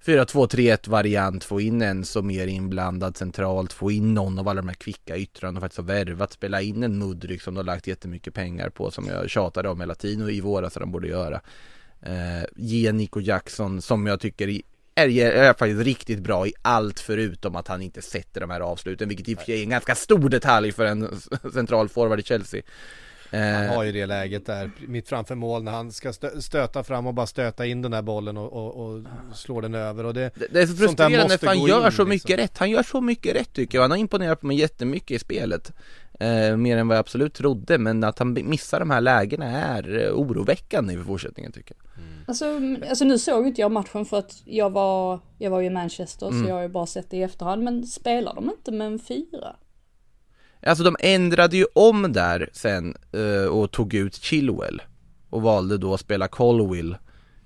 [0.05, 4.69] 4-2-3-1 variant, få in en som mer inblandad centralt, få in någon av alla de
[4.69, 7.87] här kvicka yttrarna och faktiskt har värvat, spela in en Mudryk som de har lagt
[7.87, 11.09] jättemycket pengar på som jag tjatade om hela tiden och i våras att de borde
[11.09, 11.41] göra.
[12.03, 17.57] Eh, ge Nico Jackson som jag tycker är, är faktiskt riktigt bra i allt förutom
[17.57, 19.95] att han inte sätter de här avsluten, vilket i och för sig är en ganska
[19.95, 21.21] stor detalj för en
[21.53, 22.63] central forward i Chelsea.
[23.33, 26.85] Han Eh, har ju det läget där, mitt framför mål när han ska stö- stöta
[26.85, 29.03] fram och bara stöta in den där bollen och, och, och
[29.35, 32.05] slå den över och det det, det är så frustrerande för han gör in, så
[32.05, 32.43] mycket liksom.
[32.43, 35.19] rätt, han gör så mycket rätt tycker jag, han har imponerat på mig jättemycket i
[35.19, 35.73] spelet.
[36.21, 40.05] Eh, mer än vad jag absolut trodde, men att han missar de här lägena är
[40.07, 42.03] eh, oroväckande i fortsättningen tycker jag.
[42.27, 42.45] Alltså,
[42.89, 46.29] alltså nu såg inte jag matchen för att jag var, jag var ju i Manchester
[46.29, 46.43] Mm.
[46.43, 47.63] så jag har ju bara sett det i efterhand.
[47.63, 49.57] Men spelar de inte med en fyra?
[50.63, 54.83] Alltså de ändrade ju om där sen eh, och tog ut Chilwell
[55.31, 56.97] och valde då att spela Colwill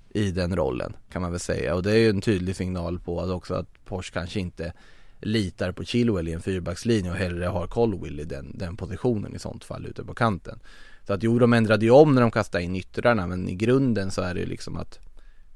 [0.09, 3.21] i den rollen kan man väl säga och det är ju en tydlig signal på
[3.21, 4.73] att också att Porsche kanske inte
[5.21, 9.39] litar på Chilwell i en fyrbackslinje och hellre har Colwill i den, den positionen i
[9.39, 10.59] sånt fall ute på kanten.
[11.07, 14.11] Så att jo, de ändrade ju om när de kastade in yttrarna men i grunden
[14.11, 14.99] så är det ju liksom att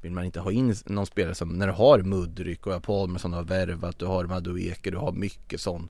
[0.02, 3.30] vill man inte ha in någon spelare som, när du har Mudryk och Palmer som
[3.30, 5.88] du har värvat, du har Madueke, du har mycket sån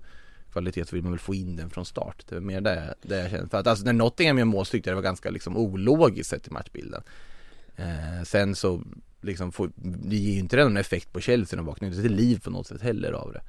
[0.53, 2.25] kvalitet så vill man väl få in den från start.
[2.29, 3.47] Det är mer det, det jag känner.
[3.47, 6.31] För att alltså när Nottingham gör mål så tyckte jag det var ganska liksom ologiskt
[6.31, 7.03] sett i matchbilden.
[7.77, 8.83] Eh, sen så
[9.21, 12.41] liksom får, det ger ju inte någon effekt på Chelsea, de vaknar inte till liv
[12.45, 13.41] på något sätt heller av det.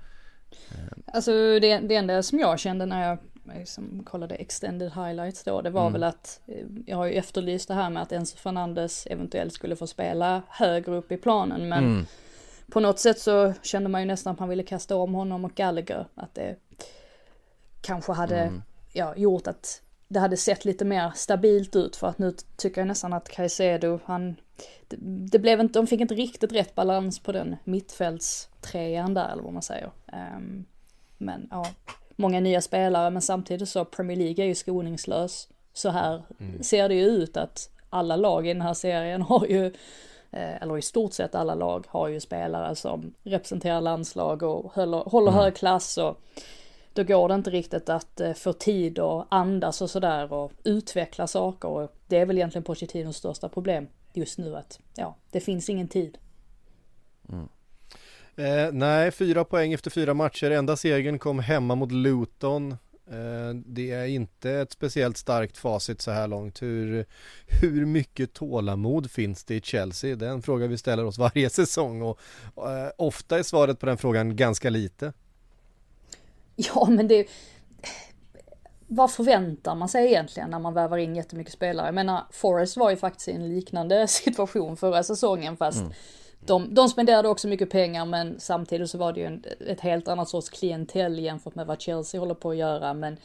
[1.13, 3.17] Alltså det, det enda som jag kände när jag
[3.57, 5.93] jag som kollade extended highlights då, det var Mm.
[5.93, 9.75] väl att, eh, jag har ju efterlyst det här med att Enzo Fernandes eventuellt skulle
[9.75, 12.05] få spela högre upp i planen, men Mm.
[12.71, 15.55] På något sätt så kände man ju nästan att man ville kasta om honom och
[15.55, 16.55] Gallagher, att det
[17.81, 18.61] kanske hade Mm.
[18.93, 22.87] ja, gjort att det hade sett lite mer stabilt ut för att nu tycker jag
[22.87, 24.35] nästan att Caicedo, han,
[24.87, 24.97] det,
[25.31, 29.53] det blev inte, de fick inte riktigt rätt balans på den mittfältstrean där eller vad
[29.53, 29.91] man säger.
[30.07, 30.65] Ehm,
[31.17, 31.65] men ja,
[32.15, 35.47] många nya spelare men samtidigt så Premier League är ju skoningslös.
[35.73, 36.23] Så här
[36.61, 39.73] ser det ju ut att alla lag i den här serien har ju,
[40.39, 45.31] eller i stort sett alla lag har ju spelare som representerar landslag och håller, håller
[45.31, 46.21] hög klass och
[46.93, 51.27] då går det inte riktigt att eh, få tid att andas och sådär och utveckla
[51.27, 55.69] saker och det är väl egentligen Pochettinos största problem just nu att ja, det finns
[55.69, 56.17] ingen tid.
[58.35, 60.51] Eh, nej, fyra poäng efter fyra matcher.
[60.51, 62.77] Enda segern kom hemma mot Luton.
[63.11, 66.61] Eh, det är inte ett speciellt starkt facit så här långt.
[66.61, 67.05] Hur,
[67.47, 70.15] hur mycket tålamod finns det i Chelsea?
[70.15, 72.19] Det är en fråga vi ställer oss varje säsong och
[72.55, 75.13] eh, ofta är svaret på den frågan ganska lite.
[76.55, 77.27] Ja, men det...
[78.87, 81.87] Vad förväntar man sig egentligen när man väver in jättemycket spelare?
[81.87, 85.83] Jag menar, Forrest var ju faktiskt i en liknande situation förra säsongen fast
[86.45, 90.07] de, de spenderade också mycket pengar men samtidigt så var det ju en, ett helt
[90.07, 92.93] annat sorts klientell jämfört med vad Chelsea håller på att göra.
[92.93, 93.17] Men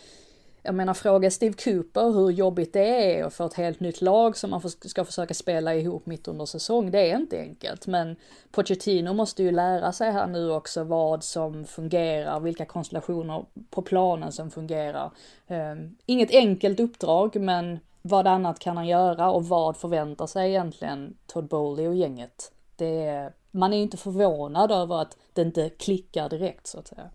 [0.62, 4.36] jag menar fråga Steve Cooper hur jobbigt det är att få ett helt nytt lag
[4.36, 6.90] som man ska försöka spela ihop mitt under säsong.
[6.90, 8.16] Det är inte enkelt men
[8.50, 14.32] Pochettino måste ju lära sig här nu också vad som fungerar, vilka konstellationer på planen
[14.32, 15.10] som fungerar.
[15.46, 21.16] Um, inget enkelt uppdrag men vad annat kan han göra och vad förväntar sig egentligen
[21.26, 22.52] Todd Bowley och gänget?
[22.76, 26.88] Det är, man är ju inte förvånad över att det inte klickar direkt så att
[26.88, 27.10] säga.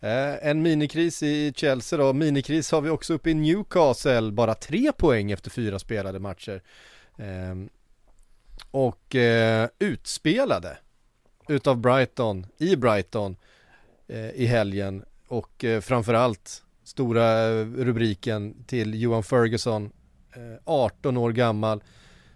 [0.00, 2.12] Eh, en minikris i Chelsea då.
[2.12, 4.32] Minikris har vi också uppe i Newcastle.
[4.32, 6.62] Bara tre poäng efter fyra spelade matcher.
[7.16, 7.54] Eh,
[8.70, 10.76] och eh, utspelade
[11.48, 13.36] utav Brighton, i Brighton
[14.08, 15.04] eh, i helgen.
[15.28, 19.92] Och eh, framförallt stora eh, rubriken till Johan Ferguson,
[20.64, 21.82] 18 år gammal.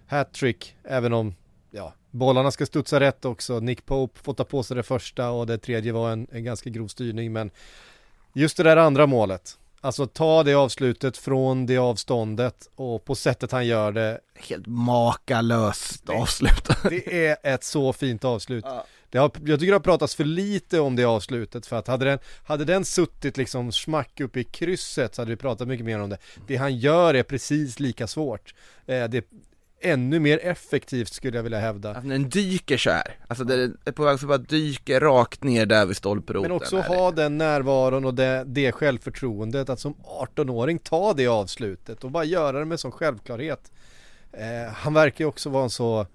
[0.06, 1.34] Hattrick, även om
[1.70, 3.60] ja, bollarna ska studsa rätt också.
[3.60, 6.70] Nick Pope får ta på sig det första och det tredje var en, en ganska
[6.70, 7.32] grov styrning.
[7.32, 7.50] Men
[8.32, 13.52] just det där andra målet, alltså ta det avslutet från det avståndet och på sättet
[13.52, 14.20] han gör det.
[14.34, 16.78] Helt makalöst avslutat.
[16.90, 18.64] Det är ett så fint avslut.
[19.10, 22.04] Det har, jag tycker det har pratats för lite om det avslutet för att hade
[22.04, 26.00] den, hade den suttit liksom smack upp i krysset så hade vi pratat mycket mer
[26.00, 26.18] om det.
[26.46, 28.54] Det han gör är precis lika svårt.
[28.86, 29.24] Eh, det
[29.86, 31.88] ännu mer effektivt skulle jag vilja hävda.
[31.88, 33.18] Alltså, den dyker så här.
[33.28, 36.42] alltså det är på väg så bara dyker rakt ner där vid stolproten.
[36.42, 36.88] Men också är det.
[36.88, 42.24] ha den närvaron och det, det självförtroendet att som 18-åring ta det avslutet och bara
[42.24, 43.72] göra det med sån självklarhet.
[44.32, 46.06] Eh, han verkar ju också vara en så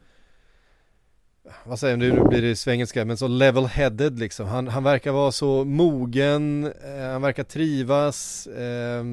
[1.64, 4.48] vad säger jag nu blir det svengelska, men så level-headed liksom.
[4.48, 9.04] Han, han verkar vara så mogen, eh, han verkar trivas, eh,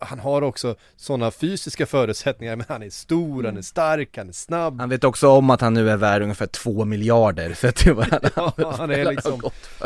[0.00, 4.32] han har också sådana fysiska förutsättningar, men han är stor, han är stark, han är
[4.32, 4.80] snabb.
[4.80, 7.92] Han vet också om att han nu är värd ungefär två miljarder så att det
[7.92, 9.40] var Ja, han är liksom-.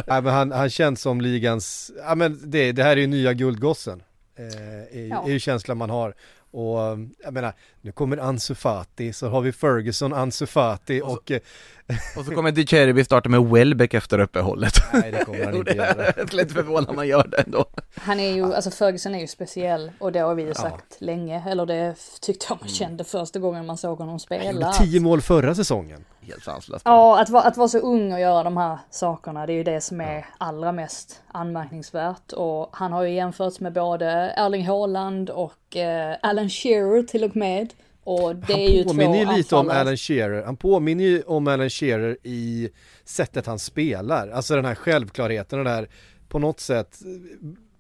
[0.07, 3.33] Ja, men han, han känns som ligans, ja men det, det här är ju nya
[3.33, 4.03] guldgossen.
[4.39, 5.25] Eh, är, Ja.
[5.27, 6.15] är ju känslan man har.
[6.51, 6.79] Och
[7.25, 7.53] jag menar,
[7.85, 11.31] nu kommer Ansu Fati, så har vi Ferguson, Ansu Fati och...
[11.31, 11.41] eh,
[12.17, 14.73] Och så kommer Di Cherby starta med Welbeck efter uppehållet.
[14.93, 16.13] nej det kommer han inte göra.
[16.17, 17.65] Jag skulle inte förvåna om man gör det ändå.
[17.97, 21.43] Han är ju, alltså Ferguson är ju speciell och det har vi ju sagt länge,
[21.49, 24.73] eller det tyckte jag man kände första gången man såg honom Han spela.
[24.73, 26.05] tio mål förra säsongen.
[26.21, 26.83] Helt sanslöst.
[26.85, 29.65] Ja, att, vara- att vara så ung och göra de här sakerna, det är ju
[29.65, 32.33] det som är allra mest anmärkningsvärt.
[32.33, 34.07] Och han har ju jämförts med både
[34.37, 37.74] Erling Haaland och eh, Alan Shearer till och med.
[38.05, 39.69] Och det är ju Han påminner ju lite om.
[39.71, 40.43] Alan Shearer.
[40.45, 42.71] Han påminner ju om Alan Shearer i
[43.05, 44.29] sättet han spelar.
[44.29, 45.89] Alltså den här självklarheten, den där
[46.29, 46.99] på något sätt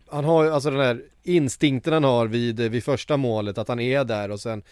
[0.08, 3.80] han har ju alltså den här instinkten han har vid, vid första målet, att han
[3.80, 4.62] är där och sen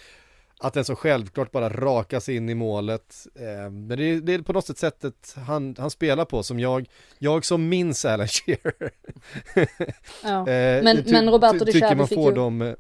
[0.61, 3.27] att den så självklart bara rakas in i målet.
[3.35, 6.61] Eh, men det är, det är på något sätt sättet han, han spelar på som
[6.61, 6.87] jag,
[7.19, 8.91] jag som minns Alan Shearer.
[10.25, 10.49] Ja.
[10.49, 12.75] Eh, Men- ty- men Roberto De tycker man får ju- de eh,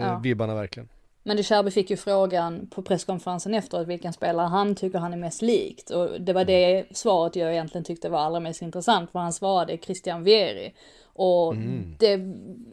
[0.00, 0.18] Ja.
[0.24, 0.88] vibbarna verkligen.
[1.22, 5.16] Men de Cherby fick ju frågan på presskonferensen efteråt vilken spelare han tycker han är
[5.16, 5.90] mest likt.
[5.90, 9.10] Och det var det svaret jag egentligen tyckte var allra mest intressant.
[9.10, 10.74] För han svarade Christian Vieri.
[11.14, 11.96] Och Mm.
[11.98, 12.20] det,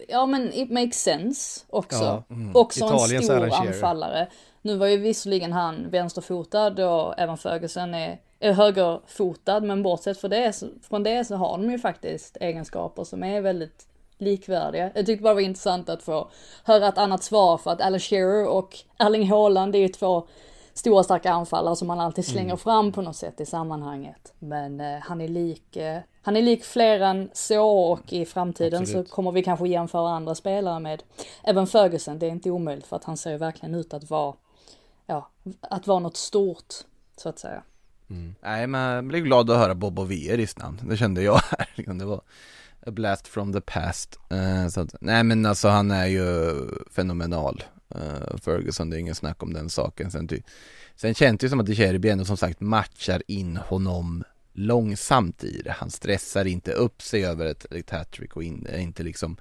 [0.07, 2.03] ja men it makes sense också.
[2.03, 2.23] Ja.
[2.53, 4.27] Också Italiens en stor anfallare.
[4.61, 9.59] Nu var ju visserligen han vänsterfotad och även Ferguson är, är högerfotad.
[9.59, 13.88] Men bortsett från det, från det så har de ju faktiskt egenskaper som är väldigt
[14.19, 14.91] likvärdiga.
[14.95, 16.29] Jag tyckte bara det var intressant att få
[16.63, 20.27] höra ett annat svar för att Alan Shearer och Erling Haaland är ju två
[20.73, 22.57] stora starka anfallare som man alltid slänger mm.
[22.57, 24.33] fram på något sätt i sammanhanget.
[24.39, 28.81] Men eh, han är lik, eh, han är lik fler än så och i framtiden
[28.81, 29.07] Absolut.
[29.07, 31.03] så kommer vi kanske jämföra andra spelare med
[31.43, 32.19] även Ferguson.
[32.19, 34.35] Det är inte omöjligt för att han ser verkligen ut att vara,
[35.05, 35.29] ja,
[35.61, 36.73] att vara något stort
[37.17, 37.63] så att säga.
[38.09, 38.35] Mm.
[38.41, 41.93] Nej men jag blev glad att höra Bob och Vieris namn, det kände jag här.
[41.93, 42.21] Det var
[42.85, 44.19] a blast from the past.
[44.33, 46.53] Uh, så att, nej men alltså han är ju
[46.91, 47.63] fenomenal.
[47.95, 50.11] Uh, Ferguson, det är ingen snack om den saken.
[50.11, 50.41] Sen, ty,
[50.95, 54.23] sen känns det ju som att De Cherby ändå som sagt matchar in honom
[54.53, 55.71] långsamt i det.
[55.71, 59.37] Han stressar inte upp sig över ett, ett hattrick och in, eh, inte liksom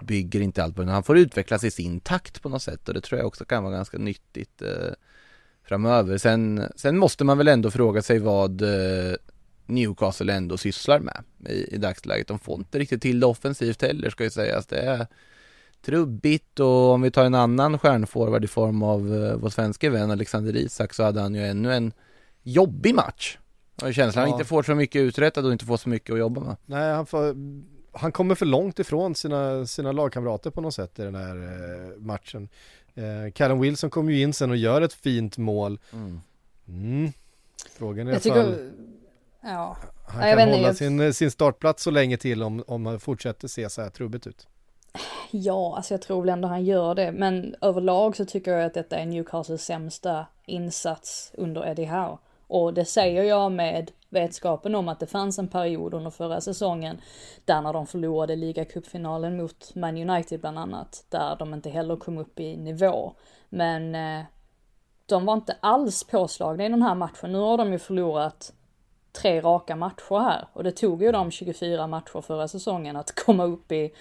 [0.00, 0.90] bygger inte allt på det.
[0.90, 3.64] Han får utvecklas i sin takt på något sätt och det tror jag också kan
[3.64, 4.92] vara ganska nyttigt uh,
[5.64, 6.18] framöver.
[6.18, 9.14] Sen, sen måste man väl ändå fråga sig vad uh,
[9.68, 12.28] Newcastle ändå sysslar med i, i dagsläget.
[12.28, 14.66] De får inte riktigt till det offensivt heller ska ju sägas.
[14.66, 15.06] Det är
[15.82, 20.10] trubbigt och om vi tar en annan stjärnforward i form av uh, vår svenska vän
[20.10, 21.92] Alexander Isak så hade han ju ännu en
[22.42, 23.38] jobbig match.
[23.82, 24.30] Och känslan ja.
[24.30, 26.56] han inte får så mycket uträttat och inte får så mycket att jobba med.
[26.66, 27.36] Nej, han, får,
[27.92, 32.00] han kommer för långt ifrån sina, sina lagkamrater på något sätt i den här eh,
[32.00, 32.48] matchen.
[32.94, 35.78] Eh, Callum Wilson kommer ju in sen och gör ett fint mål.
[35.92, 36.20] Mm.
[36.68, 37.12] Mm.
[37.78, 38.70] Frågan är jag tycker, fall,
[39.40, 39.76] ja.
[40.06, 40.76] han kan hålla jag...
[40.76, 44.46] sin, sin startplats så länge till om, om han fortsätter se så här trubbigt ut.
[45.30, 48.74] Ja, alltså jag tror väl ändå han gör det, men överlag så tycker jag att
[48.74, 52.18] detta är Newcastles sämsta insats under Eddie Howe.
[52.46, 57.00] Och det säger jag med vetskapen om att det fanns en period under förra säsongen
[57.44, 62.18] där när de förlorade ligacupfinalen mot Man United bland annat, där de inte heller kom
[62.18, 63.12] upp i nivå.
[63.48, 64.24] Men eh,
[65.06, 67.32] de var inte alls påslagna i den här matchen.
[67.32, 68.52] Nu har de ju förlorat
[69.18, 73.44] tre raka matcher här och det tog ju dem 24 matcher förra säsongen att komma
[73.44, 73.92] upp i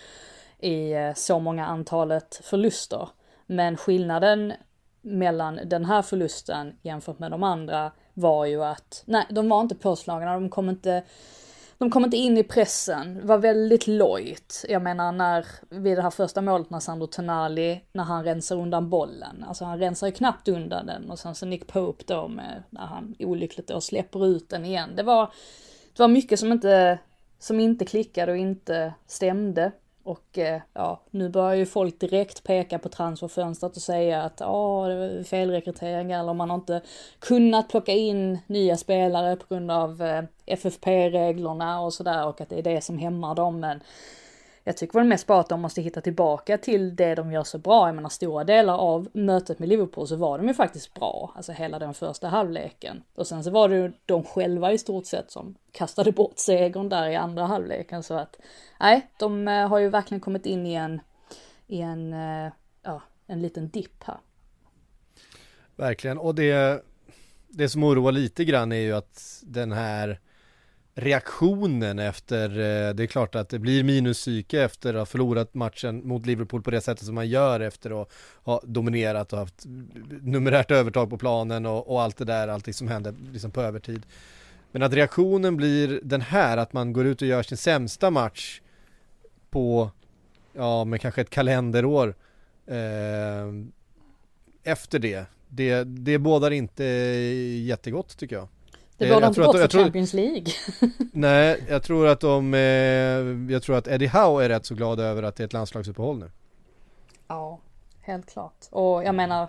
[0.59, 3.09] i eh, så många antalet förluster.
[3.45, 4.53] Men skillnaden
[5.01, 9.75] mellan den här förlusten jämfört med de andra var ju att, nej, de var inte
[9.75, 11.03] påslagna, de kom inte,
[11.77, 14.65] de kom inte in i pressen, var väldigt lojt.
[14.69, 18.89] Jag menar när, vid det här första målet när Sandro Tonali, när han rensar undan
[18.89, 22.63] bollen, alltså han rensar ju knappt undan den och sen så Nick Pope då med,
[22.69, 24.89] när han olyckligt då släpper ut den igen.
[24.95, 25.33] Det var,
[25.95, 26.99] det var mycket som inte,
[27.39, 29.71] som inte klickade och inte stämde.
[30.07, 34.85] Och eh, ja, nu börjar ju folk direkt peka på transferfönstret och säga att ja,
[34.87, 36.81] det är felrekrytering eller man har inte
[37.19, 42.59] kunnat plocka in nya spelare på grund av eh, FFP-reglerna och sådär och att det
[42.59, 43.59] är det som hämmar dem.
[43.59, 43.79] Men
[44.67, 47.57] jag tycker väl mest bara att de måste hitta tillbaka till det de gör så
[47.57, 47.87] bra.
[47.87, 51.51] Jag menar stora delar av mötet med Liverpool så var de ju faktiskt bra, alltså
[51.51, 53.03] hela den första halvleken.
[53.15, 56.89] Och sen så var det ju de själva i stort sett som kastade bort segern
[56.89, 58.39] där i andra halvleken så att
[58.79, 61.01] nej, de eh, har ju verkligen kommit in i en,
[61.67, 62.51] i en, eh,
[62.83, 64.17] ja, en liten dipp här.
[65.75, 66.83] Verkligen, och det,
[67.47, 70.19] det som oroar lite grann är ju att den här
[70.99, 76.07] reaktionen efter, eh, det är klart att det blir minuspsyke efter att ha förlorat matchen
[76.07, 78.11] mot Liverpool på det sättet som man gör efter att
[78.43, 79.65] ha dominerat och haft
[80.21, 84.05] numerärt övertag på planen och, och allt det där, allting som hände liksom på övertid.
[84.71, 88.61] Men att reaktionen blir den här, att man går ut och gör sin sämsta match
[89.49, 89.91] på,
[90.53, 92.15] ja men kanske ett kalenderår
[92.67, 93.53] eh,
[94.63, 98.47] efter det, det, det bådar inte jättegott tycker jag.
[98.97, 100.45] Det borde inte gått för tror, Champions League.
[101.11, 102.59] nej, jag tror att de, eh,
[103.53, 106.19] jag tror att Eddie Howe är rätt så glad över att det är ett landslagsuppehåll
[106.19, 106.31] nu.
[107.27, 107.59] Ja,
[108.01, 108.65] helt klart.
[108.69, 109.47] Och jag menar,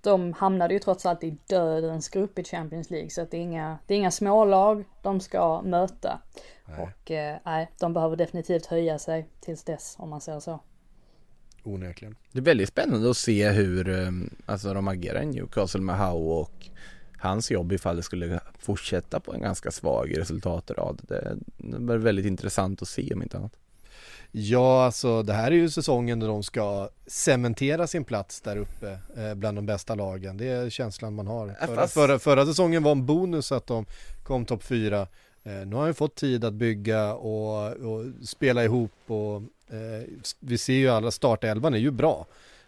[0.00, 3.40] de hamnade ju trots allt i dödens grupp i Champions League så att det är
[3.40, 6.20] inga, det är inga smålag de ska möta.
[6.64, 6.82] Nej.
[6.82, 10.60] Och eh, nej, de behöver definitivt höja sig tills dess om man säger så.
[11.62, 12.16] Onekligen.
[12.32, 14.10] Det är väldigt spännande att se hur eh,
[14.46, 16.68] alltså, de agerar i Newcastle med Howe och
[17.24, 21.00] hans jobb ifall det skulle fortsätta på en ganska svag resultatrad.
[21.02, 23.56] Det, det var väldigt intressant att se om inte annat.
[24.36, 28.98] Ja, alltså det här är ju säsongen då de ska cementera sin plats där uppe
[29.16, 30.36] eh, bland de bästa lagen.
[30.36, 31.56] Det är känslan man har.
[31.66, 31.94] Förra, Fast...
[31.94, 33.86] förra, förra säsongen var en bonus att de
[34.22, 35.00] kom topp fyra.
[35.42, 39.36] Eh, nu har de fått tid att bygga och, och spela ihop och
[39.74, 40.08] eh,
[40.40, 42.26] vi ser ju alla startelvan är ju bra.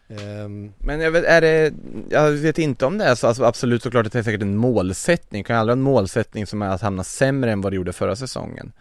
[0.08, 1.74] Ehm, men jag vet, är det,
[2.10, 4.56] jag vet inte om det är så, alltså absolut såklart att det är säkert en
[4.56, 7.92] målsättning, kan aldrig ha en målsättning som är att hamna sämre än vad det gjorde
[7.92, 8.72] förra säsongen.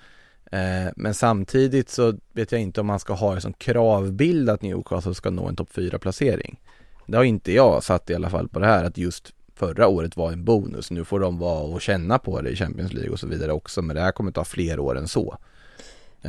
[0.52, 4.62] Ehm, men samtidigt så vet jag inte om man ska ha det som kravbild att
[4.62, 6.60] Newcastle ska nå en topp 4 placering.
[7.08, 10.18] Det har inte jag satt i alla fall på det här att just förra året
[10.18, 13.20] var en bonus, nu får de vara och känna på det i Champions League och
[13.20, 15.38] så vidare också, men det här kommer ta fler år än så.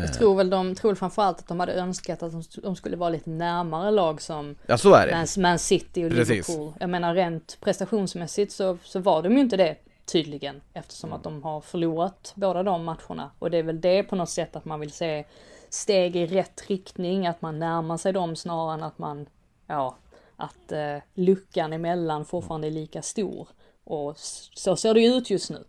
[0.00, 2.32] Jag tror väl de tror framförallt att de hade önskat att
[2.62, 5.12] de, skulle vara lite närmare lag som Ja så är det.
[5.12, 6.48] Man, Man City och Precis.
[6.48, 6.72] Liverpool.
[6.80, 9.76] Jag menar rent prestationsmässigt så, så var de ju inte det
[10.06, 13.30] tydligen eftersom att de har förlorat båda de matcherna.
[13.38, 15.24] Och det är väl det på något sätt att man vill se
[15.68, 19.26] steg i rätt riktning, att man närmar sig dem snarare än att man,
[19.66, 19.96] ja,
[20.36, 23.48] att eh, luckan emellan fortfarande är lika stor.
[23.84, 24.14] Och
[24.54, 25.64] så ser det ju ut just nu.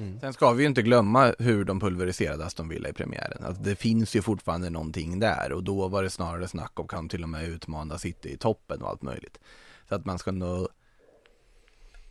[0.00, 0.20] Mm.
[0.20, 3.44] Sen ska vi ju inte glömma hur de pulveriserade Aston Villa i premiären.
[3.44, 7.08] Alltså det finns ju fortfarande någonting där och då var det snarare snack om kan
[7.08, 9.38] till och med utmana City i toppen och allt möjligt.
[9.88, 10.68] Så att man ska nog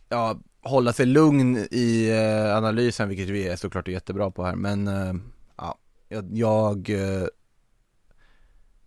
[0.08, 4.56] ja, hålla sig lugn i eh, analysen, vilket vi är såklart jättebra på här.
[4.56, 5.14] Men eh,
[5.56, 5.78] ja,
[6.08, 7.26] jag, jag eh,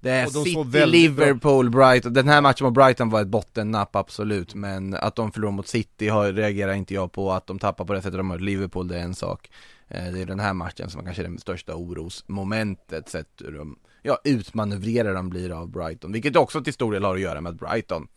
[0.01, 2.13] det är de City, bra- Liverpool, Brighton.
[2.13, 4.55] Den här matchen mot Brighton var ett bottennapp, absolut.
[4.55, 7.31] Men att de förlorar mot City har, reagerar inte jag på.
[7.31, 9.49] Att de tappar på det sättet de har Liverpool, det är en sak.
[9.87, 13.79] Eh, Det är den här matchen som kanske är det största orosmomentet sett hur de,
[14.01, 16.11] ja, utmanövrerade de blir av Brighton.
[16.11, 18.07] Vilket också till stor del har att göra med att Brighton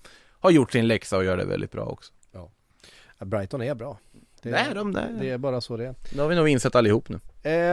[0.41, 2.13] har gjort sin läxa och gör det väldigt bra också.
[2.33, 2.51] Ja,
[3.25, 3.99] Brighton är bra.
[4.43, 5.95] Det, är de, det är- det är bara så det är.
[6.15, 7.21] Det har vi nog insett allihop nu.
[7.51, 7.73] Eh,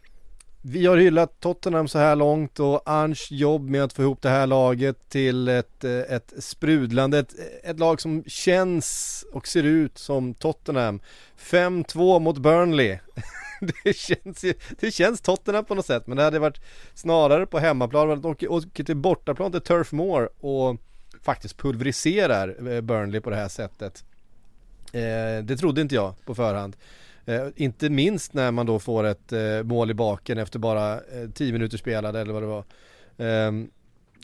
[0.61, 4.29] vi har hyllat Tottenham så här långt och Ange jobb med att få ihop det
[4.29, 9.97] här laget till ett, eh, ett sprudlande, ett, ett lag som känns och ser ut
[9.97, 11.01] som Tottenham.
[11.37, 12.97] 5-2 mot Burnley.
[13.83, 16.61] Det känns, ju, det känns Tottenham på något sätt men det hade varit
[16.93, 20.77] snarare på hemmaplan, att åka, åka till bortaplan till Turf Moor och
[21.21, 24.03] faktiskt pulveriserar eh, Burnley på det här sättet.
[24.93, 26.75] Eh, det trodde inte jag på förhand.
[27.25, 31.29] Eh, inte minst när man då får ett eh, mål i baken efter bara eh,
[31.33, 32.63] 10 minuter spelade eller vad det var.
[33.47, 33.51] Eh,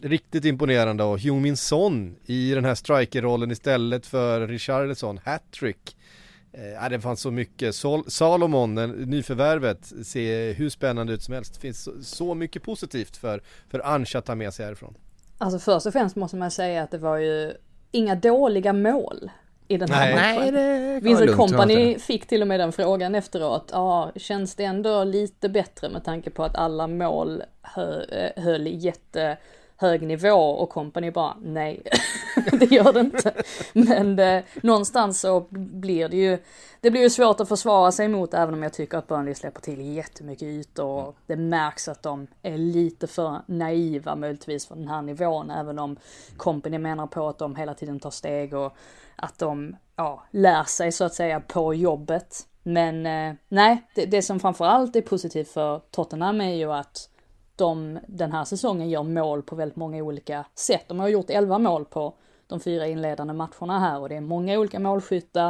[0.02, 5.98] riktigt imponerande och Heung-Min Son i den här strikerrollen istället för Richarlison, hattrick.
[6.54, 7.76] Eh, ja, det fanns så mycket.
[7.76, 11.54] Sol Salomon, den- nyförvärvet, ser hur spännande ut som helst.
[11.54, 14.94] Det finns så, så mycket positivt för, för Ange att ta med sig härifrån.
[15.38, 17.54] Alltså först och främst måste man säga att det var ju
[17.92, 19.30] inga dåliga mål
[19.68, 20.38] i den här Nej.
[20.38, 20.54] matchen.
[20.54, 23.70] det Vincent Company fick till och med den frågan efteråt.
[23.74, 28.68] Ja, känns det ändå lite bättre med tanke på att alla mål hö, eh, höll
[28.68, 28.76] i
[29.78, 31.82] jättehög nivå och Company bara nej,
[32.52, 33.34] det gör det inte.
[33.74, 36.38] Men eh, någonstans så blir det ju,
[36.82, 39.62] det blir ju svårt att försvara sig mot även om jag tycker att Burnley släpper
[39.62, 44.88] till jättemycket ytor och det märks att de är lite för naiva möjligtvis för den
[44.88, 45.98] här nivån även om
[46.38, 48.76] Company menar på att de hela tiden tar steg och
[49.16, 52.48] att de ja, lär sig så att säga på jobbet.
[52.64, 57.10] Men eh, nej, det, det som framförallt är positivt för Tottenham är ju att
[57.58, 60.84] de den här säsongen gör mål på väldigt många olika sätt.
[60.88, 62.14] De har gjort 11 mål på
[62.48, 65.50] de fyra inledande matcherna här och det är många olika målskyttar.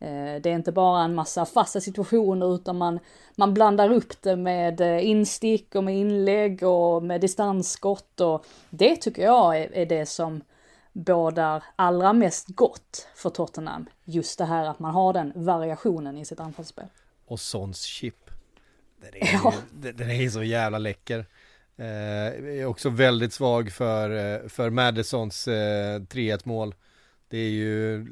[0.00, 2.98] Eh, Det är inte bara en massa fasta situationer utan man,
[3.36, 8.96] man blandar upp det med eh, instick och med inlägg och med distansskott och det
[8.96, 10.40] tycker jag är, är det som
[10.92, 13.86] bådar allra mest gott för Tottenham.
[14.04, 16.86] Just det här att man har den variationen i sitt anfallsspel.
[17.26, 18.30] Och Sons chip.
[19.00, 19.52] Den är, Ja.
[19.92, 21.26] den är så jävla läcker.
[21.78, 26.74] Eh, är också väldigt svag för, eh, för Madisons eh, 3-1 mål.
[27.28, 28.06] Det är ju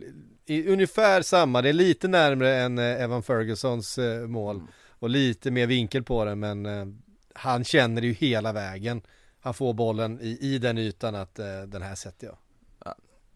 [0.47, 4.63] i, ungefär samma, det är lite närmre än eh, Evan Fergusons eh, mål.
[4.99, 6.87] Och lite mer vinkel på det men eh,
[7.35, 9.03] han känner det ju hela vägen.
[9.41, 12.37] Han får bollen i, i den ytan att eh, den här sätter jag.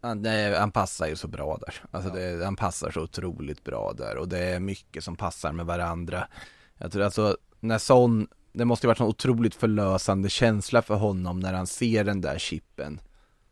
[0.02, 1.74] Han, nej, han passar ju så bra där.
[1.90, 5.66] Alltså det, han passar så otroligt bra där och det är mycket som passar med
[5.66, 6.28] varandra.
[6.78, 11.40] Jag tror alltså, när sån, det måste ju varit en otroligt förlösande känsla för honom
[11.40, 13.00] när han ser den där chippen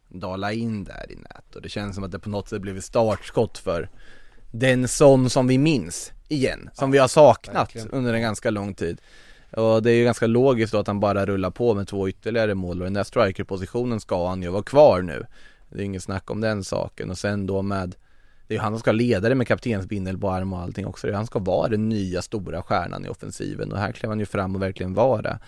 [0.09, 2.85] dala in där i nät och det känns som att det på något sätt blivit
[2.85, 3.91] startskott för
[4.51, 7.91] den sån som vi minns igen, som vi har saknat verkligen.
[7.91, 9.01] under en ganska lång tid.
[9.51, 12.55] Och det är ju ganska logiskt då att han bara rullar på med två ytterligare
[12.55, 15.27] mål och den där strikerpositionen ska han ju vara kvar nu.
[15.69, 17.95] Det är inget snack om den saken och sen då med
[18.49, 21.07] det är ju han som ska leda det med kaptensbindel på arm och allting också.
[21.07, 23.73] Det är Han ska vara den nya stora stjärnan i offensiven.
[23.73, 25.39] Och här klev han ju fram och verkligen vara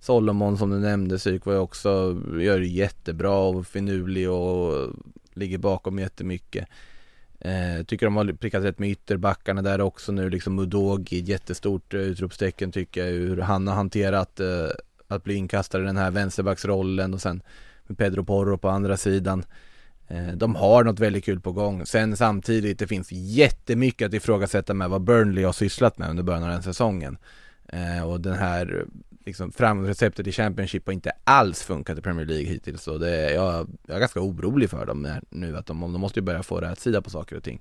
[0.00, 4.88] Solomon som du nämnde, Syk var ju också, gör det jättebra och finurlig och
[5.34, 6.68] ligger bakom jättemycket.
[7.40, 12.00] Eh, Tycker de har prickat rätt med ytterbackarna där också nu, liksom Udogi, jättestort eh,
[12.00, 14.68] utropstecken tycker jag hur han har hanterat eh,
[15.08, 17.42] att bli inkastad i den här vänsterbacksrollen och sen
[17.86, 19.44] med Pedro Porro på andra sidan.
[20.08, 21.86] Eh, de har något väldigt kul på gång.
[21.86, 26.42] Sen samtidigt, det finns jättemycket att ifrågasätta med vad Burnley har sysslat med under början
[26.42, 27.18] av den säsongen.
[27.68, 28.84] Eh, och den här
[29.26, 32.82] liksom, framgångsreceptet i Championship har inte alls funkat i Premier League hittills.
[32.82, 36.20] Så det, är, jag, jag är ganska orolig för dem nu, att de, de måste
[36.20, 37.60] ju börja få rätt sida på saker och ting.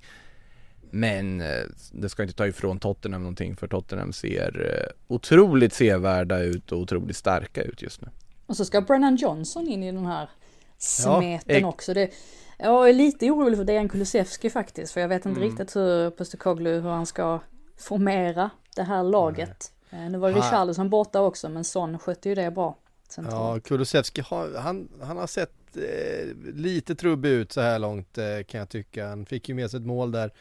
[0.91, 6.71] Men eh, det ska inte ta ifrån Tottenham någonting för Tottenham ser otroligt sevärda ut
[6.71, 8.07] och otroligt starka ut just nu.
[8.45, 10.29] Och så ska Brennan Johnson in i den här
[10.77, 11.93] smeten ja, också.
[11.93, 12.11] Det,
[12.57, 15.49] jag är lite orolig för Dejan Kulusevski faktiskt, för jag vet inte mm.
[15.49, 17.39] riktigt hur Postekoglu, hur han ska
[17.77, 19.71] formera det här laget.
[19.89, 20.11] Mm.
[20.11, 22.77] Nu var Richarlison borta också, men Son skötte ju det bra.
[23.09, 23.63] Centralt.
[23.63, 28.43] Ja, Kulusevski har, han, han har sett eh, lite trubbig ut så här långt eh,
[28.47, 29.07] kan jag tycka.
[29.07, 30.31] Han fick ju med sig ett mål där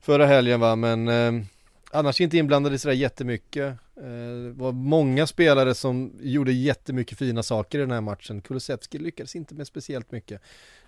[0.00, 1.44] förra helgen va, men eh,
[1.92, 3.66] annars inte inblandad i sådär jättemycket.
[3.96, 4.02] Eh,
[4.44, 8.40] det var många spelare som gjorde jättemycket fina saker i den här matchen.
[8.40, 10.40] Kulusevski lyckades inte med speciellt mycket.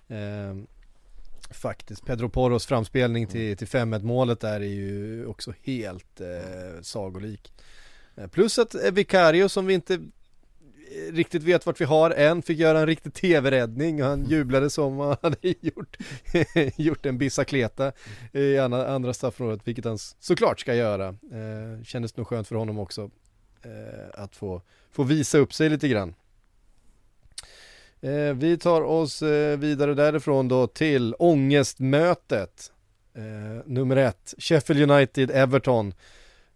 [0.07, 0.55] Eh,
[1.51, 2.05] faktiskt.
[2.05, 7.53] Pedro Porros framspelning till, till 5-1 målet där är ju också helt eh, sagolik.
[8.15, 9.99] Eh, plus att Vicario som vi inte
[11.11, 14.99] riktigt vet vart vi har än fick göra en riktig tv-räddning och han jublade som
[14.99, 15.97] han hade gjort,
[16.75, 17.91] gjort en bicicleta
[18.31, 21.07] i andra, andra straffområdet vilket han såklart ska göra.
[21.07, 23.09] Eh, kändes nog skönt för honom också
[23.61, 24.61] eh, att få,
[24.91, 26.15] få visa upp sig lite grann.
[28.01, 32.71] Eh, vi tar oss eh, vidare därifrån då till ångestmötet.
[33.13, 35.93] Eh, nummer ett, Sheffield United, Everton.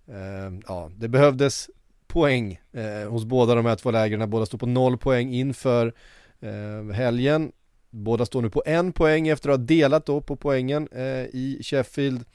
[0.07, 1.69] Eh, ja, det behövdes
[2.09, 4.29] poäng eh, hos båda de här två lägren.
[4.29, 5.93] Båda står på noll poäng inför
[6.39, 7.51] eh, helgen.
[7.89, 11.59] Båda står nu på en poäng efter att ha delat då på poängen eh, i
[11.63, 12.25] Sheffield.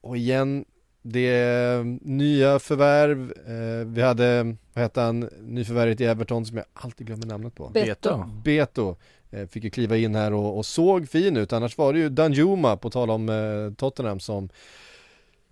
[0.00, 0.64] Och igen,
[1.02, 3.32] det är nya förvärv.
[3.46, 7.68] Eh, vi hade, vad hette han, nyförvärvet i Everton som jag alltid glömmer namnet på.
[7.68, 8.24] Beto.
[8.44, 8.96] Beto.
[9.30, 11.52] Eh, fick ju kliva in här och, och, såg fin ut.
[11.52, 14.48] Annars var det ju Danjuma, på tal om eh, Tottenham, som,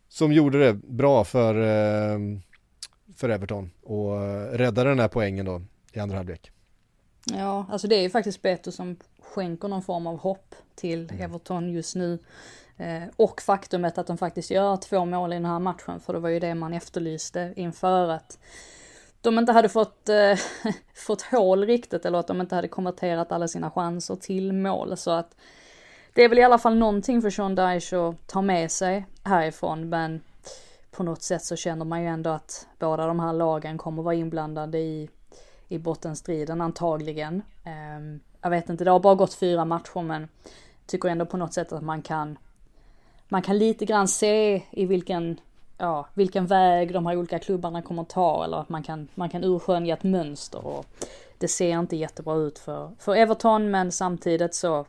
[0.09, 1.55] som gjorde det bra för
[3.17, 4.21] för Everton och
[4.53, 5.63] räddade den här poängen då
[5.93, 6.51] i andra halvlek.
[7.27, 11.23] Ja, alltså det är ju faktiskt Beto som skänker någon form av hopp till mm.
[11.23, 12.19] Everton just nu.
[12.77, 16.19] Eh, och faktumet att de faktiskt gör två mål i den här matchen, för det
[16.19, 18.39] var ju det man efterlyste inför att
[19.21, 20.39] de inte hade fått, eh,
[20.95, 24.97] fått hål riktigt, eller att de inte hade konverterat alla sina chanser till mål.
[24.97, 25.37] Så att
[26.13, 29.89] det är väl i alla fall någonting för Sean Dyche att ta med sig härifrån,
[29.89, 30.21] men
[30.97, 34.15] på något sätt så känner man ju ändå att båda de här lagen kommer vara
[34.15, 35.11] inblandade i,
[35.69, 37.43] i bottenstriden antagligen.
[37.65, 40.29] Ehm, jag vet inte, det har bara gått fyra matcher men
[40.87, 42.39] tycker ändå på något sätt att man kan
[43.29, 45.41] man kan lite grann se i vilken,
[45.79, 49.45] ja, vilken väg de här olika klubbarna kommer ta eller att man kan, man kan
[49.45, 50.87] urskönja ett mönster och
[51.39, 54.87] det ser inte jättebra ut för, för Everton men samtidigt så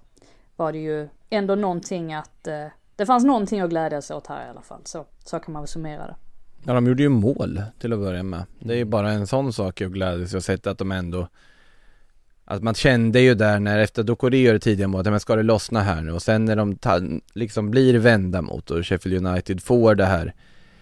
[0.55, 4.49] var det ju ändå någonting att eh, det fanns någonting att glädjas åt här i
[4.49, 4.81] alla fall.
[4.85, 6.15] Så, så kan man väl summera det.
[6.63, 8.43] Ja, de gjorde ju mål till att börja med.
[8.59, 11.27] Det är ju bara en sån sak att glädjas och sett att de ändå
[12.45, 15.43] att man kände ju där när efter Dokore gör det tidiga målet, men ska det
[15.43, 16.11] lossna här nu?
[16.11, 16.99] Och sen när de ta,
[17.33, 20.33] liksom blir vända mot och Sheffield United får det här,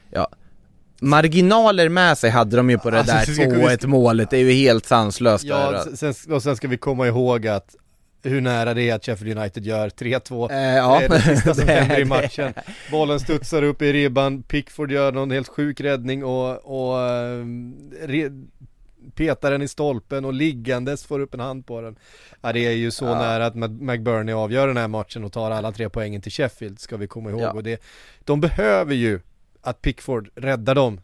[0.09, 0.27] ja,
[0.99, 4.51] marginaler med sig hade de ju på det alltså, där 2-1 målet, det är ju
[4.51, 5.95] helt sanslöst Ja, där.
[5.95, 7.75] Sen, och sen ska vi komma ihåg att
[8.23, 10.99] hur nära det är att Sheffield United gör 3-2 eh, ja.
[10.99, 12.53] Det är det sista som händer i matchen
[12.91, 16.97] Bollen studsar upp i ribban, Pickford gör någon helt sjuk räddning och, och
[18.01, 18.29] re,
[19.15, 21.95] petar den i stolpen och liggandes får upp en hand på den
[22.41, 23.19] Ja det är ju så ja.
[23.19, 26.97] nära att McBurney avgör den här matchen och tar alla tre poängen till Sheffield ska
[26.97, 27.51] vi komma ihåg ja.
[27.51, 27.83] och det
[28.23, 29.19] De behöver ju
[29.61, 31.01] att Pickford räddar dem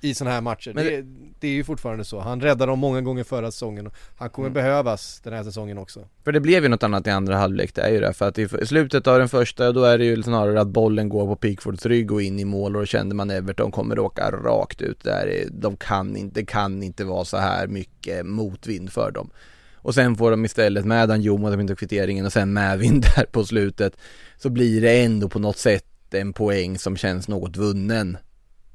[0.00, 0.72] i sådana här matcher.
[0.74, 1.04] Men det,
[1.40, 2.20] det, är ju fortfarande så.
[2.20, 4.54] Han räddade dem många gånger förra säsongen han kommer mm.
[4.54, 6.08] behövas den här säsongen också.
[6.24, 8.12] För det blev ju något annat i andra halvlek, det är ju det.
[8.12, 11.26] För att i slutet av den första, då är det ju snarare att bollen går
[11.26, 14.80] på Pickfords rygg och in i mål och då kände man Everton kommer åka rakt
[14.80, 15.44] ut där.
[15.50, 19.30] De kan inte, det kan inte vara så här mycket motvind för dem.
[19.74, 23.44] Och sen får de istället med Danjuma, de inte kvitteringen och sen medvind där på
[23.44, 23.96] slutet.
[24.38, 28.16] Så blir det ändå på något sätt en poäng som känns något vunnen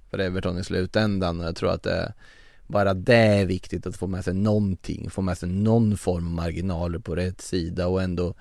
[0.09, 2.13] för Everton i slutändan jag tror att det
[2.71, 6.33] bara det är viktigt att få med sig någonting, få med sig någon form av
[6.33, 8.33] marginaler på rätt sida och ändå